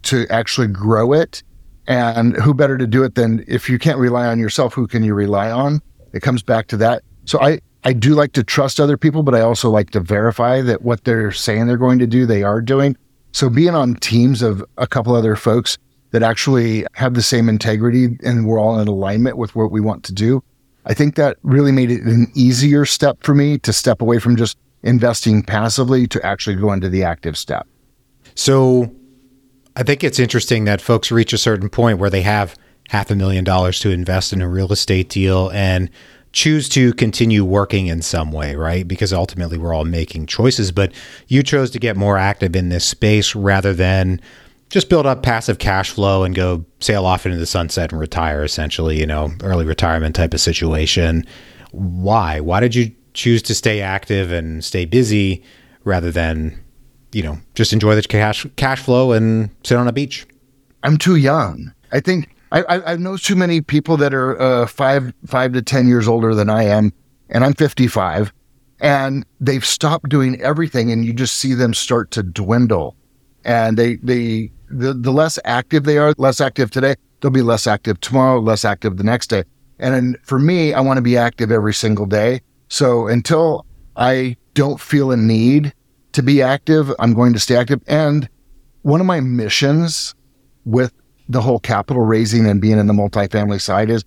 to 0.03 0.27
actually 0.29 0.67
grow 0.67 1.11
it. 1.13 1.43
And 1.87 2.35
who 2.35 2.53
better 2.53 2.77
to 2.77 2.85
do 2.85 3.03
it 3.03 3.15
than 3.15 3.43
if 3.47 3.67
you 3.67 3.79
can't 3.79 3.97
rely 3.97 4.27
on 4.27 4.37
yourself, 4.37 4.75
who 4.75 4.85
can 4.85 5.03
you 5.03 5.15
rely 5.15 5.49
on? 5.49 5.81
It 6.13 6.21
comes 6.21 6.43
back 6.43 6.67
to 6.67 6.77
that. 6.77 7.01
So 7.25 7.41
I, 7.41 7.59
I 7.83 7.93
do 7.93 8.13
like 8.13 8.33
to 8.33 8.43
trust 8.43 8.79
other 8.79 8.97
people, 8.97 9.23
but 9.23 9.35
I 9.35 9.41
also 9.41 9.69
like 9.69 9.91
to 9.91 9.99
verify 9.99 10.61
that 10.61 10.81
what 10.81 11.03
they're 11.05 11.31
saying 11.31 11.67
they're 11.67 11.77
going 11.77 11.99
to 11.99 12.07
do, 12.07 12.25
they 12.25 12.43
are 12.43 12.61
doing. 12.61 12.97
So 13.31 13.49
being 13.49 13.75
on 13.75 13.95
teams 13.95 14.41
of 14.41 14.63
a 14.77 14.87
couple 14.87 15.15
other 15.15 15.35
folks 15.35 15.77
that 16.11 16.23
actually 16.23 16.85
have 16.93 17.13
the 17.13 17.21
same 17.21 17.47
integrity 17.47 18.17
and 18.23 18.47
we're 18.47 18.59
all 18.59 18.79
in 18.79 18.87
alignment 18.87 19.37
with 19.37 19.55
what 19.55 19.71
we 19.71 19.79
want 19.79 20.03
to 20.05 20.13
do, 20.13 20.43
I 20.85 20.93
think 20.93 21.15
that 21.15 21.37
really 21.43 21.71
made 21.71 21.91
it 21.91 22.01
an 22.01 22.27
easier 22.33 22.85
step 22.85 23.17
for 23.21 23.35
me 23.35 23.59
to 23.59 23.71
step 23.71 24.01
away 24.01 24.19
from 24.19 24.35
just 24.35 24.57
investing 24.83 25.43
passively 25.43 26.07
to 26.07 26.25
actually 26.25 26.55
go 26.55 26.71
into 26.73 26.89
the 26.89 27.03
active 27.03 27.37
step. 27.37 27.67
So 28.35 28.93
I 29.75 29.83
think 29.83 30.03
it's 30.03 30.19
interesting 30.19 30.65
that 30.65 30.81
folks 30.81 31.11
reach 31.11 31.31
a 31.33 31.37
certain 31.37 31.69
point 31.69 31.99
where 31.99 32.09
they 32.09 32.21
have 32.23 32.55
half 32.89 33.11
a 33.11 33.15
million 33.15 33.43
dollars 33.43 33.79
to 33.81 33.91
invest 33.91 34.33
in 34.33 34.41
a 34.41 34.49
real 34.49 34.71
estate 34.73 35.09
deal 35.09 35.51
and 35.53 35.89
choose 36.31 36.69
to 36.69 36.93
continue 36.93 37.43
working 37.43 37.87
in 37.87 38.01
some 38.01 38.31
way, 38.31 38.55
right? 38.55 38.87
Because 38.87 39.11
ultimately 39.11 39.57
we're 39.57 39.73
all 39.73 39.85
making 39.85 40.27
choices, 40.27 40.71
but 40.71 40.93
you 41.27 41.41
chose 41.43 41.71
to 41.71 41.79
get 41.79 41.97
more 41.97 42.17
active 42.17 42.55
in 42.55 42.69
this 42.69 42.85
space 42.85 43.35
rather 43.35 43.73
than 43.73 44.21
just 44.69 44.89
build 44.89 45.05
up 45.05 45.23
passive 45.23 45.57
cash 45.57 45.89
flow 45.89 46.23
and 46.23 46.35
go 46.35 46.63
sail 46.79 47.05
off 47.05 47.25
into 47.25 47.37
the 47.37 47.45
sunset 47.45 47.91
and 47.91 47.99
retire 47.99 48.43
essentially, 48.43 48.99
you 48.99 49.05
know, 49.05 49.31
early 49.41 49.65
retirement 49.65 50.15
type 50.15 50.33
of 50.33 50.39
situation. 50.39 51.25
Why? 51.71 52.39
Why 52.39 52.59
did 52.59 52.75
you 52.75 52.91
choose 53.13 53.41
to 53.43 53.55
stay 53.55 53.81
active 53.81 54.31
and 54.31 54.63
stay 54.63 54.85
busy 54.85 55.43
rather 55.83 56.11
than, 56.11 56.59
you 57.11 57.23
know, 57.23 57.39
just 57.55 57.73
enjoy 57.73 57.95
the 57.95 58.03
cash 58.03 58.45
cash 58.55 58.81
flow 58.81 59.11
and 59.11 59.49
sit 59.63 59.77
on 59.77 59.87
a 59.87 59.91
beach? 59.91 60.27
I'm 60.83 60.97
too 60.97 61.15
young. 61.15 61.73
I 61.91 61.99
think 61.99 62.29
I, 62.51 62.93
I, 62.93 62.95
know 62.95 63.15
too 63.15 63.35
many 63.35 63.61
people 63.61 63.95
that 63.97 64.13
are 64.13 64.39
uh, 64.41 64.65
five 64.65 65.13
five 65.25 65.53
to 65.53 65.61
ten 65.61 65.87
years 65.87 66.07
older 66.07 66.33
than 66.33 66.49
I 66.49 66.63
am, 66.63 66.91
and 67.29 67.43
I'm 67.43 67.53
55, 67.53 68.33
and 68.79 69.25
they've 69.39 69.65
stopped 69.65 70.09
doing 70.09 70.41
everything, 70.41 70.91
and 70.91 71.05
you 71.05 71.13
just 71.13 71.35
see 71.35 71.53
them 71.53 71.73
start 71.73 72.11
to 72.11 72.23
dwindle, 72.23 72.95
and 73.45 73.77
they 73.77 73.95
they 73.97 74.51
the 74.69 74.93
the 74.93 75.11
less 75.11 75.37
active 75.45 75.83
they 75.83 75.97
are, 75.97 76.13
less 76.17 76.41
active 76.41 76.71
today, 76.71 76.95
they'll 77.21 77.31
be 77.31 77.43
less 77.43 77.67
active 77.67 77.99
tomorrow, 78.01 78.39
less 78.39 78.65
active 78.65 78.97
the 78.97 79.03
next 79.03 79.27
day, 79.27 79.43
and 79.77 80.17
for 80.23 80.39
me, 80.39 80.73
I 80.73 80.81
want 80.81 80.97
to 80.97 81.03
be 81.03 81.17
active 81.17 81.51
every 81.51 81.73
single 81.73 82.05
day. 82.05 82.41
So 82.67 83.07
until 83.07 83.65
I 83.95 84.37
don't 84.53 84.79
feel 84.79 85.11
a 85.11 85.17
need 85.17 85.73
to 86.13 86.23
be 86.23 86.41
active, 86.41 86.91
I'm 86.99 87.13
going 87.13 87.33
to 87.33 87.39
stay 87.39 87.55
active. 87.55 87.81
And 87.87 88.29
one 88.81 88.99
of 89.01 89.07
my 89.07 89.19
missions 89.19 90.15
with 90.65 90.93
the 91.29 91.41
whole 91.41 91.59
capital 91.59 92.03
raising 92.03 92.47
and 92.47 92.59
being 92.59 92.79
in 92.79 92.87
the 92.87 92.93
multifamily 92.93 93.61
side 93.61 93.89
is 93.89 94.03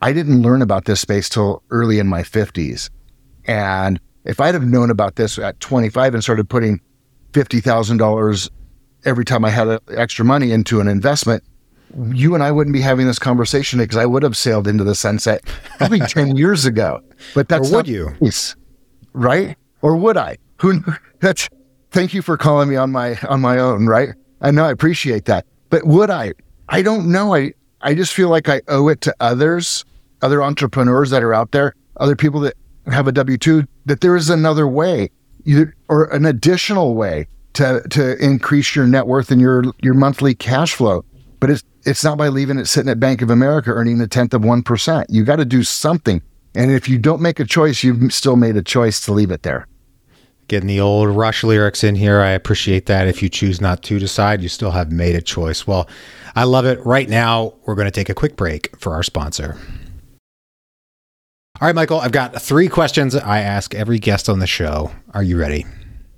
I 0.00 0.12
didn't 0.12 0.42
learn 0.42 0.62
about 0.62 0.86
this 0.86 1.00
space 1.00 1.28
till 1.28 1.62
early 1.70 1.98
in 1.98 2.06
my 2.06 2.22
50s. 2.22 2.88
And 3.46 4.00
if 4.24 4.40
I'd 4.40 4.54
have 4.54 4.64
known 4.64 4.90
about 4.90 5.16
this 5.16 5.38
at 5.38 5.60
25 5.60 6.14
and 6.14 6.22
started 6.22 6.48
putting 6.48 6.80
$50,000 7.32 8.50
every 9.04 9.24
time 9.24 9.44
I 9.44 9.50
had 9.50 9.78
extra 9.90 10.24
money 10.24 10.50
into 10.50 10.80
an 10.80 10.88
investment, 10.88 11.44
you 12.12 12.34
and 12.34 12.42
I 12.42 12.50
wouldn't 12.50 12.74
be 12.74 12.80
having 12.80 13.06
this 13.06 13.18
conversation 13.18 13.78
because 13.78 13.96
I 13.96 14.06
would 14.06 14.22
have 14.22 14.36
sailed 14.36 14.66
into 14.66 14.84
the 14.84 14.94
sunset 14.94 15.42
probably 15.78 16.00
10 16.08 16.36
years 16.36 16.64
ago. 16.64 17.00
But 17.34 17.48
that's 17.48 17.70
or 17.70 17.76
would 17.76 17.88
you? 17.88 18.14
Case, 18.20 18.56
right? 19.12 19.56
Or 19.82 19.96
would 19.96 20.16
I? 20.16 20.38
Who 20.60 20.82
that's 21.20 21.48
thank 21.90 22.12
you 22.14 22.20
for 22.22 22.36
calling 22.36 22.68
me 22.68 22.76
on 22.76 22.92
my 22.92 23.16
on 23.28 23.40
my 23.40 23.58
own, 23.58 23.86
right? 23.86 24.10
I 24.40 24.50
know 24.50 24.64
I 24.64 24.70
appreciate 24.70 25.24
that. 25.26 25.46
But 25.70 25.86
would 25.86 26.10
I? 26.10 26.32
I 26.68 26.82
don't 26.82 27.10
know. 27.10 27.34
I, 27.34 27.52
I 27.80 27.94
just 27.94 28.12
feel 28.12 28.28
like 28.28 28.48
I 28.48 28.62
owe 28.68 28.88
it 28.88 29.00
to 29.02 29.14
others, 29.20 29.84
other 30.22 30.42
entrepreneurs 30.42 31.10
that 31.10 31.22
are 31.22 31.34
out 31.34 31.52
there, 31.52 31.74
other 31.98 32.16
people 32.16 32.40
that 32.40 32.54
have 32.86 33.06
a 33.06 33.12
W 33.12 33.38
2, 33.38 33.64
that 33.86 34.00
there 34.00 34.16
is 34.16 34.30
another 34.30 34.66
way 34.66 35.10
or 35.88 36.04
an 36.06 36.26
additional 36.26 36.94
way 36.94 37.26
to, 37.54 37.82
to 37.90 38.22
increase 38.22 38.76
your 38.76 38.86
net 38.86 39.06
worth 39.06 39.30
and 39.30 39.40
your, 39.40 39.64
your 39.82 39.94
monthly 39.94 40.34
cash 40.34 40.74
flow. 40.74 41.04
But 41.40 41.50
it's, 41.50 41.62
it's 41.84 42.04
not 42.04 42.18
by 42.18 42.28
leaving 42.28 42.58
it 42.58 42.66
sitting 42.66 42.90
at 42.90 43.00
Bank 43.00 43.22
of 43.22 43.30
America 43.30 43.70
earning 43.70 44.00
a 44.00 44.06
tenth 44.06 44.34
of 44.34 44.42
1%. 44.42 45.06
You 45.08 45.24
got 45.24 45.36
to 45.36 45.44
do 45.44 45.62
something. 45.62 46.20
And 46.54 46.70
if 46.70 46.88
you 46.88 46.98
don't 46.98 47.22
make 47.22 47.38
a 47.40 47.44
choice, 47.44 47.84
you've 47.84 48.12
still 48.12 48.36
made 48.36 48.56
a 48.56 48.62
choice 48.62 49.00
to 49.02 49.12
leave 49.12 49.30
it 49.30 49.42
there 49.42 49.66
getting 50.48 50.66
the 50.66 50.80
old 50.80 51.08
Rush 51.10 51.44
lyrics 51.44 51.84
in 51.84 51.94
here. 51.94 52.20
I 52.20 52.30
appreciate 52.30 52.86
that. 52.86 53.06
If 53.06 53.22
you 53.22 53.28
choose 53.28 53.60
not 53.60 53.82
to 53.84 53.98
decide, 53.98 54.42
you 54.42 54.48
still 54.48 54.72
have 54.72 54.90
made 54.90 55.14
a 55.14 55.22
choice. 55.22 55.66
Well, 55.66 55.88
I 56.34 56.44
love 56.44 56.64
it. 56.66 56.84
Right 56.84 57.08
now, 57.08 57.54
we're 57.64 57.74
going 57.74 57.86
to 57.86 57.92
take 57.92 58.08
a 58.08 58.14
quick 58.14 58.36
break 58.36 58.76
for 58.78 58.94
our 58.94 59.02
sponsor. 59.02 59.56
All 61.60 61.66
right, 61.66 61.74
Michael, 61.74 62.00
I've 62.00 62.12
got 62.12 62.40
three 62.40 62.68
questions 62.68 63.14
I 63.14 63.40
ask 63.40 63.74
every 63.74 63.98
guest 63.98 64.28
on 64.28 64.38
the 64.38 64.46
show. 64.46 64.92
Are 65.12 65.22
you 65.22 65.38
ready? 65.38 65.66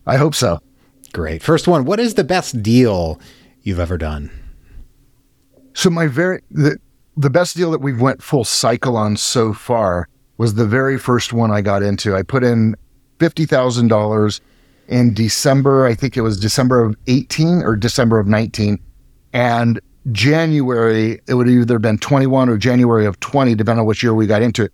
I 0.06 0.16
hope 0.16 0.34
so. 0.34 0.60
Great. 1.12 1.42
First 1.42 1.66
one 1.66 1.84
What 1.84 1.98
is 1.98 2.14
the 2.14 2.24
best 2.24 2.62
deal 2.62 3.20
you've 3.62 3.80
ever 3.80 3.98
done? 3.98 4.30
So, 5.72 5.88
my 5.88 6.06
very, 6.06 6.42
the, 6.50 6.78
the 7.16 7.30
best 7.30 7.56
deal 7.56 7.70
that 7.70 7.80
we've 7.80 8.00
went 8.00 8.22
full 8.22 8.44
cycle 8.44 8.96
on 8.96 9.16
so 9.16 9.52
far 9.52 10.08
was 10.36 10.54
the 10.54 10.66
very 10.66 10.98
first 10.98 11.32
one 11.32 11.50
I 11.50 11.60
got 11.60 11.82
into. 11.82 12.14
I 12.14 12.22
put 12.22 12.44
in 12.44 12.76
$50,000 13.20 14.40
in 14.88 15.14
December. 15.14 15.86
I 15.86 15.94
think 15.94 16.16
it 16.16 16.22
was 16.22 16.38
December 16.38 16.84
of 16.84 16.96
18 17.06 17.62
or 17.62 17.76
December 17.76 18.18
of 18.18 18.26
19. 18.26 18.78
And 19.32 19.80
January, 20.10 21.20
it 21.28 21.34
would 21.34 21.46
have 21.46 21.56
either 21.56 21.78
been 21.78 21.98
21 21.98 22.48
or 22.48 22.56
January 22.56 23.06
of 23.06 23.20
20, 23.20 23.54
depending 23.54 23.80
on 23.80 23.86
which 23.86 24.02
year 24.02 24.14
we 24.14 24.26
got 24.26 24.42
into 24.42 24.64
it. 24.64 24.72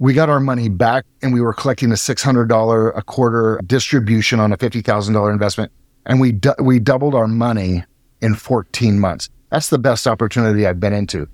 We 0.00 0.12
got 0.12 0.28
our 0.28 0.40
money 0.40 0.68
back 0.68 1.04
and 1.22 1.32
we 1.32 1.40
were 1.40 1.52
collecting 1.52 1.92
a 1.92 1.94
$600 1.94 2.98
a 2.98 3.02
quarter 3.02 3.60
distribution 3.64 4.40
on 4.40 4.52
a 4.52 4.56
$50,000 4.56 5.32
investment. 5.32 5.70
And 6.06 6.20
we, 6.20 6.32
du- 6.32 6.56
we 6.60 6.80
doubled 6.80 7.14
our 7.14 7.28
money 7.28 7.84
in 8.20 8.34
14 8.34 8.98
months. 8.98 9.28
That's 9.50 9.68
the 9.68 9.78
best 9.78 10.06
opportunity 10.06 10.66
I've 10.66 10.80
been 10.80 10.92
into. 10.92 11.28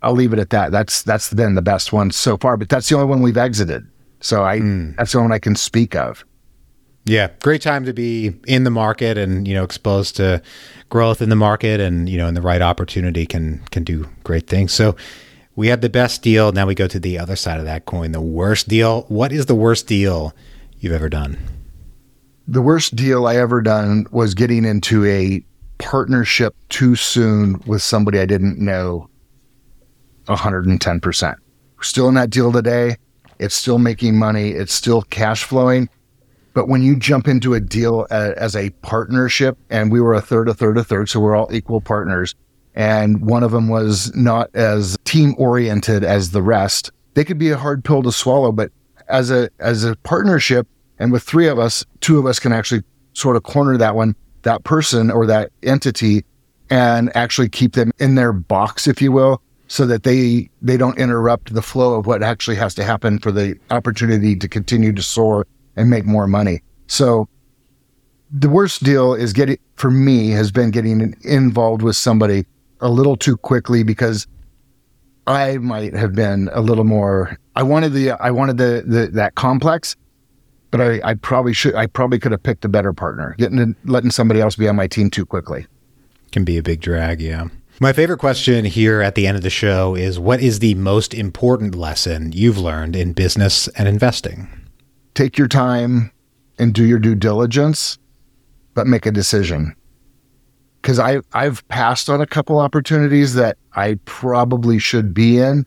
I'll 0.00 0.14
leave 0.14 0.32
it 0.32 0.38
at 0.38 0.50
that. 0.50 0.72
That's, 0.72 1.02
that's 1.02 1.32
been 1.32 1.56
the 1.56 1.62
best 1.62 1.92
one 1.92 2.10
so 2.10 2.36
far, 2.38 2.56
but 2.56 2.68
that's 2.68 2.88
the 2.88 2.94
only 2.94 3.08
one 3.08 3.22
we've 3.22 3.36
exited. 3.36 3.86
So 4.26 4.44
I 4.44 4.58
mm. 4.58 4.96
that's 4.96 5.12
the 5.12 5.20
one 5.20 5.30
I 5.30 5.38
can 5.38 5.54
speak 5.54 5.94
of. 5.94 6.24
Yeah, 7.04 7.28
great 7.42 7.62
time 7.62 7.84
to 7.84 7.92
be 7.92 8.34
in 8.48 8.64
the 8.64 8.70
market 8.70 9.16
and 9.16 9.46
you 9.46 9.54
know 9.54 9.62
exposed 9.62 10.16
to 10.16 10.42
growth 10.88 11.22
in 11.22 11.28
the 11.28 11.36
market 11.36 11.78
and 11.78 12.08
you 12.08 12.18
know 12.18 12.26
and 12.26 12.36
the 12.36 12.42
right 12.42 12.60
opportunity 12.60 13.24
can 13.24 13.60
can 13.70 13.84
do 13.84 14.08
great 14.24 14.48
things. 14.48 14.72
So 14.72 14.96
we 15.54 15.68
had 15.68 15.80
the 15.80 15.88
best 15.88 16.22
deal. 16.22 16.50
Now 16.50 16.66
we 16.66 16.74
go 16.74 16.88
to 16.88 16.98
the 16.98 17.20
other 17.20 17.36
side 17.36 17.60
of 17.60 17.66
that 17.66 17.84
coin, 17.84 18.10
the 18.10 18.20
worst 18.20 18.68
deal. 18.68 19.02
What 19.02 19.30
is 19.30 19.46
the 19.46 19.54
worst 19.54 19.86
deal 19.86 20.34
you've 20.80 20.92
ever 20.92 21.08
done? 21.08 21.38
The 22.48 22.62
worst 22.62 22.96
deal 22.96 23.28
I 23.28 23.36
ever 23.36 23.62
done 23.62 24.06
was 24.10 24.34
getting 24.34 24.64
into 24.64 25.04
a 25.04 25.40
partnership 25.78 26.54
too 26.68 26.96
soon 26.96 27.62
with 27.64 27.80
somebody 27.80 28.18
I 28.18 28.26
didn't 28.26 28.58
know 28.58 29.08
110%. 30.26 31.34
We're 31.76 31.82
still 31.82 32.08
in 32.08 32.14
that 32.14 32.30
deal 32.30 32.50
today. 32.50 32.96
It's 33.38 33.54
still 33.54 33.78
making 33.78 34.18
money. 34.18 34.50
It's 34.50 34.72
still 34.72 35.02
cash 35.02 35.44
flowing. 35.44 35.88
But 36.54 36.68
when 36.68 36.82
you 36.82 36.96
jump 36.96 37.28
into 37.28 37.52
a 37.52 37.60
deal 37.60 38.06
uh, 38.10 38.32
as 38.36 38.56
a 38.56 38.70
partnership, 38.80 39.58
and 39.68 39.92
we 39.92 40.00
were 40.00 40.14
a 40.14 40.22
third, 40.22 40.48
a 40.48 40.54
third, 40.54 40.78
a 40.78 40.84
third, 40.84 41.10
so 41.10 41.20
we're 41.20 41.36
all 41.36 41.52
equal 41.52 41.82
partners, 41.82 42.34
and 42.74 43.20
one 43.20 43.42
of 43.42 43.50
them 43.50 43.68
was 43.68 44.14
not 44.14 44.48
as 44.54 44.96
team 45.04 45.34
oriented 45.36 46.02
as 46.02 46.30
the 46.30 46.42
rest, 46.42 46.90
they 47.12 47.24
could 47.24 47.38
be 47.38 47.50
a 47.50 47.56
hard 47.56 47.84
pill 47.84 48.02
to 48.02 48.12
swallow. 48.12 48.52
But 48.52 48.70
as 49.08 49.30
a 49.30 49.50
as 49.58 49.84
a 49.84 49.96
partnership, 49.96 50.66
and 50.98 51.12
with 51.12 51.22
three 51.22 51.48
of 51.48 51.58
us, 51.58 51.84
two 52.00 52.18
of 52.18 52.26
us 52.26 52.38
can 52.38 52.52
actually 52.52 52.82
sort 53.12 53.36
of 53.36 53.42
corner 53.42 53.76
that 53.76 53.94
one, 53.94 54.14
that 54.42 54.64
person 54.64 55.10
or 55.10 55.26
that 55.26 55.50
entity, 55.62 56.24
and 56.70 57.14
actually 57.16 57.48
keep 57.48 57.74
them 57.74 57.92
in 57.98 58.14
their 58.14 58.32
box, 58.32 58.86
if 58.86 59.02
you 59.02 59.12
will, 59.12 59.42
so 59.68 59.86
that 59.86 60.02
they 60.02 60.48
they 60.62 60.76
don't 60.76 60.98
interrupt 60.98 61.54
the 61.54 61.62
flow 61.62 61.94
of 61.94 62.06
what 62.06 62.22
actually 62.22 62.56
has 62.56 62.74
to 62.74 62.84
happen 62.84 63.18
for 63.18 63.32
the 63.32 63.58
opportunity 63.70 64.36
to 64.36 64.48
continue 64.48 64.92
to 64.92 65.02
soar 65.02 65.46
and 65.76 65.90
make 65.90 66.04
more 66.04 66.26
money. 66.26 66.62
So 66.86 67.28
the 68.30 68.48
worst 68.48 68.82
deal 68.82 69.14
is 69.14 69.32
getting 69.32 69.58
for 69.76 69.90
me 69.90 70.30
has 70.30 70.50
been 70.50 70.70
getting 70.70 71.14
involved 71.22 71.82
with 71.82 71.96
somebody 71.96 72.46
a 72.80 72.88
little 72.88 73.16
too 73.16 73.36
quickly 73.36 73.82
because 73.82 74.26
I 75.26 75.58
might 75.58 75.94
have 75.94 76.14
been 76.14 76.48
a 76.52 76.60
little 76.60 76.84
more. 76.84 77.38
I 77.56 77.62
wanted 77.62 77.92
the 77.92 78.12
I 78.12 78.30
wanted 78.30 78.58
the, 78.58 78.84
the 78.86 79.06
that 79.08 79.34
complex, 79.34 79.96
but 80.70 80.80
I, 80.80 81.00
I 81.02 81.14
probably 81.14 81.52
should 81.52 81.74
I 81.74 81.86
probably 81.86 82.18
could 82.18 82.32
have 82.32 82.42
picked 82.42 82.64
a 82.64 82.68
better 82.68 82.92
partner. 82.92 83.34
Getting 83.38 83.74
letting 83.84 84.10
somebody 84.10 84.40
else 84.40 84.56
be 84.56 84.68
on 84.68 84.76
my 84.76 84.86
team 84.86 85.10
too 85.10 85.26
quickly 85.26 85.66
can 86.32 86.44
be 86.44 86.58
a 86.58 86.62
big 86.62 86.80
drag. 86.80 87.20
Yeah. 87.20 87.48
My 87.78 87.92
favorite 87.92 88.20
question 88.20 88.64
here 88.64 89.02
at 89.02 89.16
the 89.16 89.26
end 89.26 89.36
of 89.36 89.42
the 89.42 89.50
show 89.50 89.94
is 89.94 90.18
what 90.18 90.40
is 90.40 90.60
the 90.60 90.74
most 90.76 91.12
important 91.12 91.74
lesson 91.74 92.32
you've 92.32 92.56
learned 92.56 92.96
in 92.96 93.12
business 93.12 93.68
and 93.68 93.86
investing? 93.86 94.48
Take 95.12 95.36
your 95.36 95.46
time 95.46 96.10
and 96.58 96.72
do 96.72 96.86
your 96.86 96.98
due 96.98 97.14
diligence, 97.14 97.98
but 98.72 98.86
make 98.86 99.04
a 99.04 99.12
decision. 99.12 99.76
Because 100.80 100.98
I've 100.98 101.68
passed 101.68 102.08
on 102.08 102.22
a 102.22 102.26
couple 102.26 102.58
opportunities 102.60 103.34
that 103.34 103.58
I 103.74 103.98
probably 104.06 104.78
should 104.78 105.12
be 105.12 105.38
in, 105.38 105.66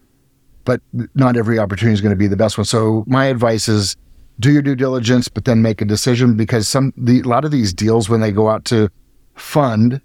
but 0.65 0.82
not 1.13 1.38
every 1.38 1.60
opportunity 1.60 1.93
is 1.93 2.02
going 2.02 2.13
to 2.13 2.17
be 2.17 2.28
the 2.28 2.36
best 2.36 2.58
one. 2.58 2.65
So 2.65 3.04
my 3.06 3.26
advice 3.26 3.69
is 3.69 3.95
do 4.39 4.52
your 4.52 4.63
due 4.63 4.76
diligence, 4.76 5.28
but 5.28 5.45
then 5.45 5.62
make 5.62 5.80
a 5.80 5.86
decision 5.86 6.36
because 6.36 6.67
some 6.67 6.91
the, 6.98 7.22
a 7.22 7.28
lot 7.28 7.45
of 7.45 7.52
these 7.52 7.72
deals 7.72 8.10
when 8.10 8.19
they 8.19 8.32
go 8.32 8.50
out 8.50 8.65
to 8.65 8.89
fund 9.36 10.02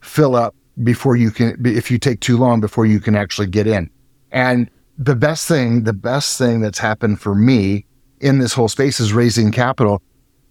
fill 0.00 0.34
up 0.34 0.56
before 0.82 1.16
you 1.16 1.30
can, 1.30 1.60
if 1.64 1.90
you 1.90 1.98
take 1.98 2.20
too 2.20 2.36
long 2.36 2.60
before 2.60 2.86
you 2.86 3.00
can 3.00 3.14
actually 3.14 3.46
get 3.46 3.66
in. 3.66 3.90
And 4.30 4.70
the 4.98 5.14
best 5.14 5.46
thing, 5.46 5.84
the 5.84 5.92
best 5.92 6.38
thing 6.38 6.60
that's 6.60 6.78
happened 6.78 7.20
for 7.20 7.34
me 7.34 7.84
in 8.20 8.38
this 8.38 8.52
whole 8.52 8.68
space 8.68 9.00
is 9.00 9.12
raising 9.12 9.52
capital 9.52 10.02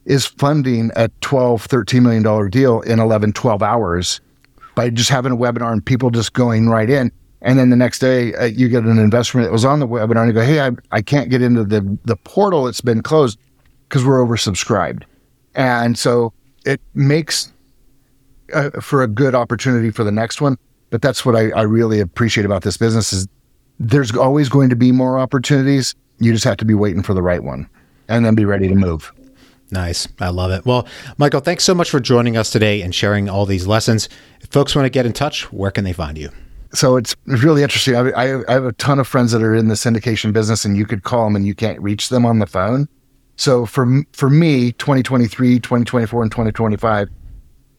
is 0.06 0.26
funding 0.26 0.90
a 0.96 1.10
12, 1.22 1.64
13 1.64 2.02
million 2.02 2.24
dollar 2.24 2.48
deal 2.48 2.82
in 2.82 3.00
11, 3.00 3.34
12 3.34 3.62
hours 3.62 4.22
by 4.76 4.90
just 4.90 5.10
having 5.10 5.34
a 5.34 5.38
webinar 5.38 5.74
and 5.74 5.86
people 5.86 6.10
just 6.10 6.34
going 6.34 6.70
right 6.70 6.90
in. 6.90 7.12
And 7.42 7.60
then 7.60 7.70
the 7.70 7.76
next 7.76 8.00
day 8.00 8.34
uh, 8.36 8.46
you 8.46 8.70
get 8.70 8.84
an 8.84 8.98
investment 8.98 9.46
that 9.46 9.52
was 9.52 9.66
on 9.66 9.80
the 9.80 9.88
webinar 9.88 10.22
and 10.22 10.28
you 10.28 10.34
go, 10.34 10.44
Hey, 10.44 10.62
I, 10.62 10.72
I 10.92 11.02
can't 11.02 11.30
get 11.30 11.42
into 11.42 11.64
the, 11.64 11.98
the 12.06 12.16
portal. 12.16 12.68
It's 12.68 12.82
been 12.82 13.04
closed 13.04 13.38
because 13.88 14.06
we're 14.06 14.26
oversubscribed. 14.26 15.04
And 15.56 15.98
so 15.98 16.34
it 16.66 16.82
makes 16.94 17.52
uh, 18.54 18.70
for 18.82 19.04
a 19.04 19.08
good 19.08 19.36
opportunity 19.36 19.92
for 19.92 20.04
the 20.04 20.12
next 20.12 20.42
one. 20.42 20.58
But 20.90 21.02
that's 21.02 21.26
what 21.26 21.36
I, 21.36 21.50
I 21.52 21.64
really 21.64 22.00
appreciate 22.00 22.46
about 22.46 22.64
this 22.64 22.78
business 22.78 23.12
is 23.12 23.28
there's 23.80 24.16
always 24.16 24.50
going 24.50 24.70
to 24.70 24.76
be 24.76 24.92
more 24.92 25.20
opportunities. 25.20 25.96
You 26.20 26.32
just 26.32 26.46
have 26.46 26.58
to 26.58 26.66
be 26.66 26.74
waiting 26.74 27.04
for 27.04 27.14
the 27.14 27.22
right 27.22 27.44
one 27.44 27.70
and 28.08 28.26
then 28.26 28.36
be 28.36 28.46
ready 28.46 28.68
to 28.68 28.76
move. 28.76 29.12
Nice. 29.70 30.08
I 30.20 30.30
love 30.30 30.52
it. 30.52 30.66
Well, 30.66 30.88
Michael, 31.18 31.42
thanks 31.42 31.66
so 31.66 31.76
much 31.76 31.90
for 31.90 32.00
joining 32.00 32.38
us 32.38 32.50
today 32.50 32.82
and 32.82 32.96
sharing 32.96 33.30
all 33.30 33.46
these 33.46 33.68
lessons. 33.68 34.08
If 34.40 34.50
folks 34.50 34.76
want 34.76 34.86
to 34.86 34.90
get 34.90 35.06
in 35.06 35.12
touch, 35.12 35.52
where 35.52 35.72
can 35.72 35.84
they 35.84 35.94
find 35.94 36.18
you? 36.18 36.30
So 36.74 36.96
it's 36.96 37.16
really 37.26 37.64
interesting. 37.64 37.96
I, 37.96 38.10
I, 38.12 38.50
I 38.50 38.54
have 38.54 38.66
a 38.66 38.74
ton 38.74 39.00
of 39.00 39.08
friends 39.08 39.32
that 39.32 39.42
are 39.42 39.56
in 39.56 39.68
the 39.68 39.76
syndication 39.76 40.32
business, 40.32 40.64
and 40.64 40.78
you 40.78 40.86
could 40.86 41.04
call 41.04 41.26
them 41.26 41.36
and 41.36 41.46
you 41.46 41.56
can't 41.56 41.82
reach 41.82 42.10
them 42.10 42.26
on 42.26 42.40
the 42.40 42.48
phone. 42.48 42.88
So 43.36 43.66
for 43.66 44.04
for 44.14 44.30
me, 44.30 44.72
2023, 44.74 45.60
2024, 45.60 46.24
and 46.24 46.32
2025, 46.32 47.10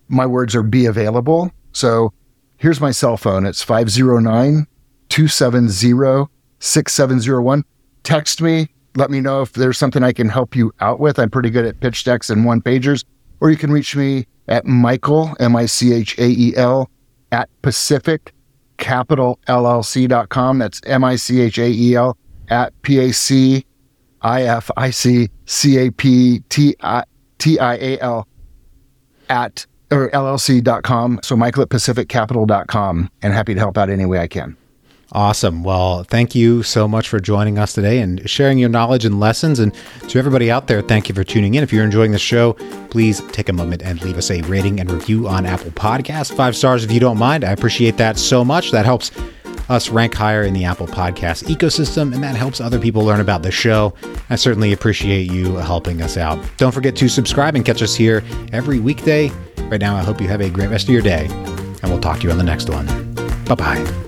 my 0.08 0.26
words 0.26 0.54
are 0.54 0.62
be 0.62 0.86
available. 0.86 1.50
So 1.72 2.12
here's 2.56 2.80
my 2.80 2.90
cell 2.90 3.16
phone. 3.16 3.46
It's 3.46 3.62
509 3.62 4.66
270 5.08 6.26
6701. 6.60 7.64
Text 8.02 8.42
me. 8.42 8.68
Let 8.96 9.10
me 9.10 9.20
know 9.20 9.42
if 9.42 9.52
there's 9.52 9.78
something 9.78 10.02
I 10.02 10.12
can 10.12 10.28
help 10.28 10.56
you 10.56 10.72
out 10.80 10.98
with. 10.98 11.18
I'm 11.18 11.30
pretty 11.30 11.50
good 11.50 11.64
at 11.64 11.80
pitch 11.80 12.04
decks 12.04 12.30
and 12.30 12.44
one 12.44 12.60
pagers. 12.60 13.04
Or 13.40 13.50
you 13.50 13.56
can 13.56 13.70
reach 13.70 13.94
me 13.94 14.26
at 14.48 14.66
Michael, 14.66 15.34
M 15.38 15.54
I 15.54 15.66
C 15.66 15.92
H 15.92 16.18
A 16.18 16.26
E 16.26 16.56
L, 16.56 16.90
at 17.30 17.48
Pacific 17.62 18.32
Capital 18.78 19.38
LLC.com. 19.46 20.58
That's 20.58 20.80
M 20.86 21.04
I 21.04 21.16
C 21.16 21.40
H 21.40 21.58
A 21.58 21.68
E 21.68 21.94
L 21.94 22.16
at 22.48 22.72
P 22.82 22.98
A 22.98 23.12
C 23.12 23.64
I 24.22 24.42
F 24.42 24.70
I 24.76 24.90
C 24.90 25.28
C 25.44 25.78
A 25.78 25.90
P 25.92 26.40
T 26.48 26.74
I 26.80 27.04
T 27.38 27.58
I 27.58 27.74
A 27.74 27.98
L 28.00 28.26
at 29.28 29.66
or 29.90 30.10
llc.com. 30.10 31.20
So 31.22 31.36
Michael 31.36 31.62
at 31.62 31.68
pacificcapital.com 31.68 33.10
and 33.22 33.32
happy 33.32 33.54
to 33.54 33.60
help 33.60 33.78
out 33.78 33.90
any 33.90 34.06
way 34.06 34.18
I 34.18 34.26
can. 34.26 34.56
Awesome. 35.12 35.64
Well, 35.64 36.04
thank 36.04 36.34
you 36.34 36.62
so 36.62 36.86
much 36.86 37.08
for 37.08 37.18
joining 37.18 37.58
us 37.58 37.72
today 37.72 38.00
and 38.00 38.28
sharing 38.28 38.58
your 38.58 38.68
knowledge 38.68 39.06
and 39.06 39.18
lessons. 39.18 39.58
And 39.58 39.74
to 40.08 40.18
everybody 40.18 40.50
out 40.50 40.66
there, 40.66 40.82
thank 40.82 41.08
you 41.08 41.14
for 41.14 41.24
tuning 41.24 41.54
in. 41.54 41.62
If 41.62 41.72
you're 41.72 41.84
enjoying 41.84 42.12
the 42.12 42.18
show, 42.18 42.52
please 42.90 43.22
take 43.32 43.48
a 43.48 43.54
moment 43.54 43.82
and 43.82 44.02
leave 44.02 44.18
us 44.18 44.30
a 44.30 44.42
rating 44.42 44.80
and 44.80 44.90
review 44.90 45.26
on 45.26 45.46
Apple 45.46 45.70
Podcasts. 45.70 46.34
Five 46.34 46.54
stars 46.54 46.84
if 46.84 46.92
you 46.92 47.00
don't 47.00 47.16
mind. 47.16 47.42
I 47.42 47.52
appreciate 47.52 47.96
that 47.96 48.18
so 48.18 48.44
much. 48.44 48.70
That 48.70 48.84
helps 48.84 49.10
us 49.70 49.88
rank 49.88 50.14
higher 50.14 50.42
in 50.42 50.52
the 50.52 50.64
Apple 50.64 50.86
Podcast 50.86 51.44
ecosystem, 51.44 52.14
and 52.14 52.22
that 52.22 52.36
helps 52.36 52.60
other 52.60 52.78
people 52.78 53.02
learn 53.02 53.20
about 53.20 53.42
the 53.42 53.50
show. 53.50 53.94
I 54.28 54.36
certainly 54.36 54.72
appreciate 54.72 55.30
you 55.30 55.56
helping 55.56 56.02
us 56.02 56.16
out. 56.18 56.38
Don't 56.58 56.72
forget 56.72 56.96
to 56.96 57.08
subscribe 57.08 57.54
and 57.54 57.64
catch 57.64 57.82
us 57.82 57.94
here 57.94 58.22
every 58.52 58.78
weekday. 58.78 59.30
Right 59.68 59.80
now, 59.80 59.96
I 59.96 60.02
hope 60.02 60.20
you 60.20 60.28
have 60.28 60.40
a 60.40 60.48
great 60.48 60.70
rest 60.70 60.84
of 60.84 60.90
your 60.90 61.02
day, 61.02 61.26
and 61.26 61.84
we'll 61.84 62.00
talk 62.00 62.18
to 62.18 62.24
you 62.24 62.30
on 62.30 62.38
the 62.38 62.44
next 62.44 62.70
one. 62.70 62.86
Bye 63.44 63.54
bye. 63.54 64.07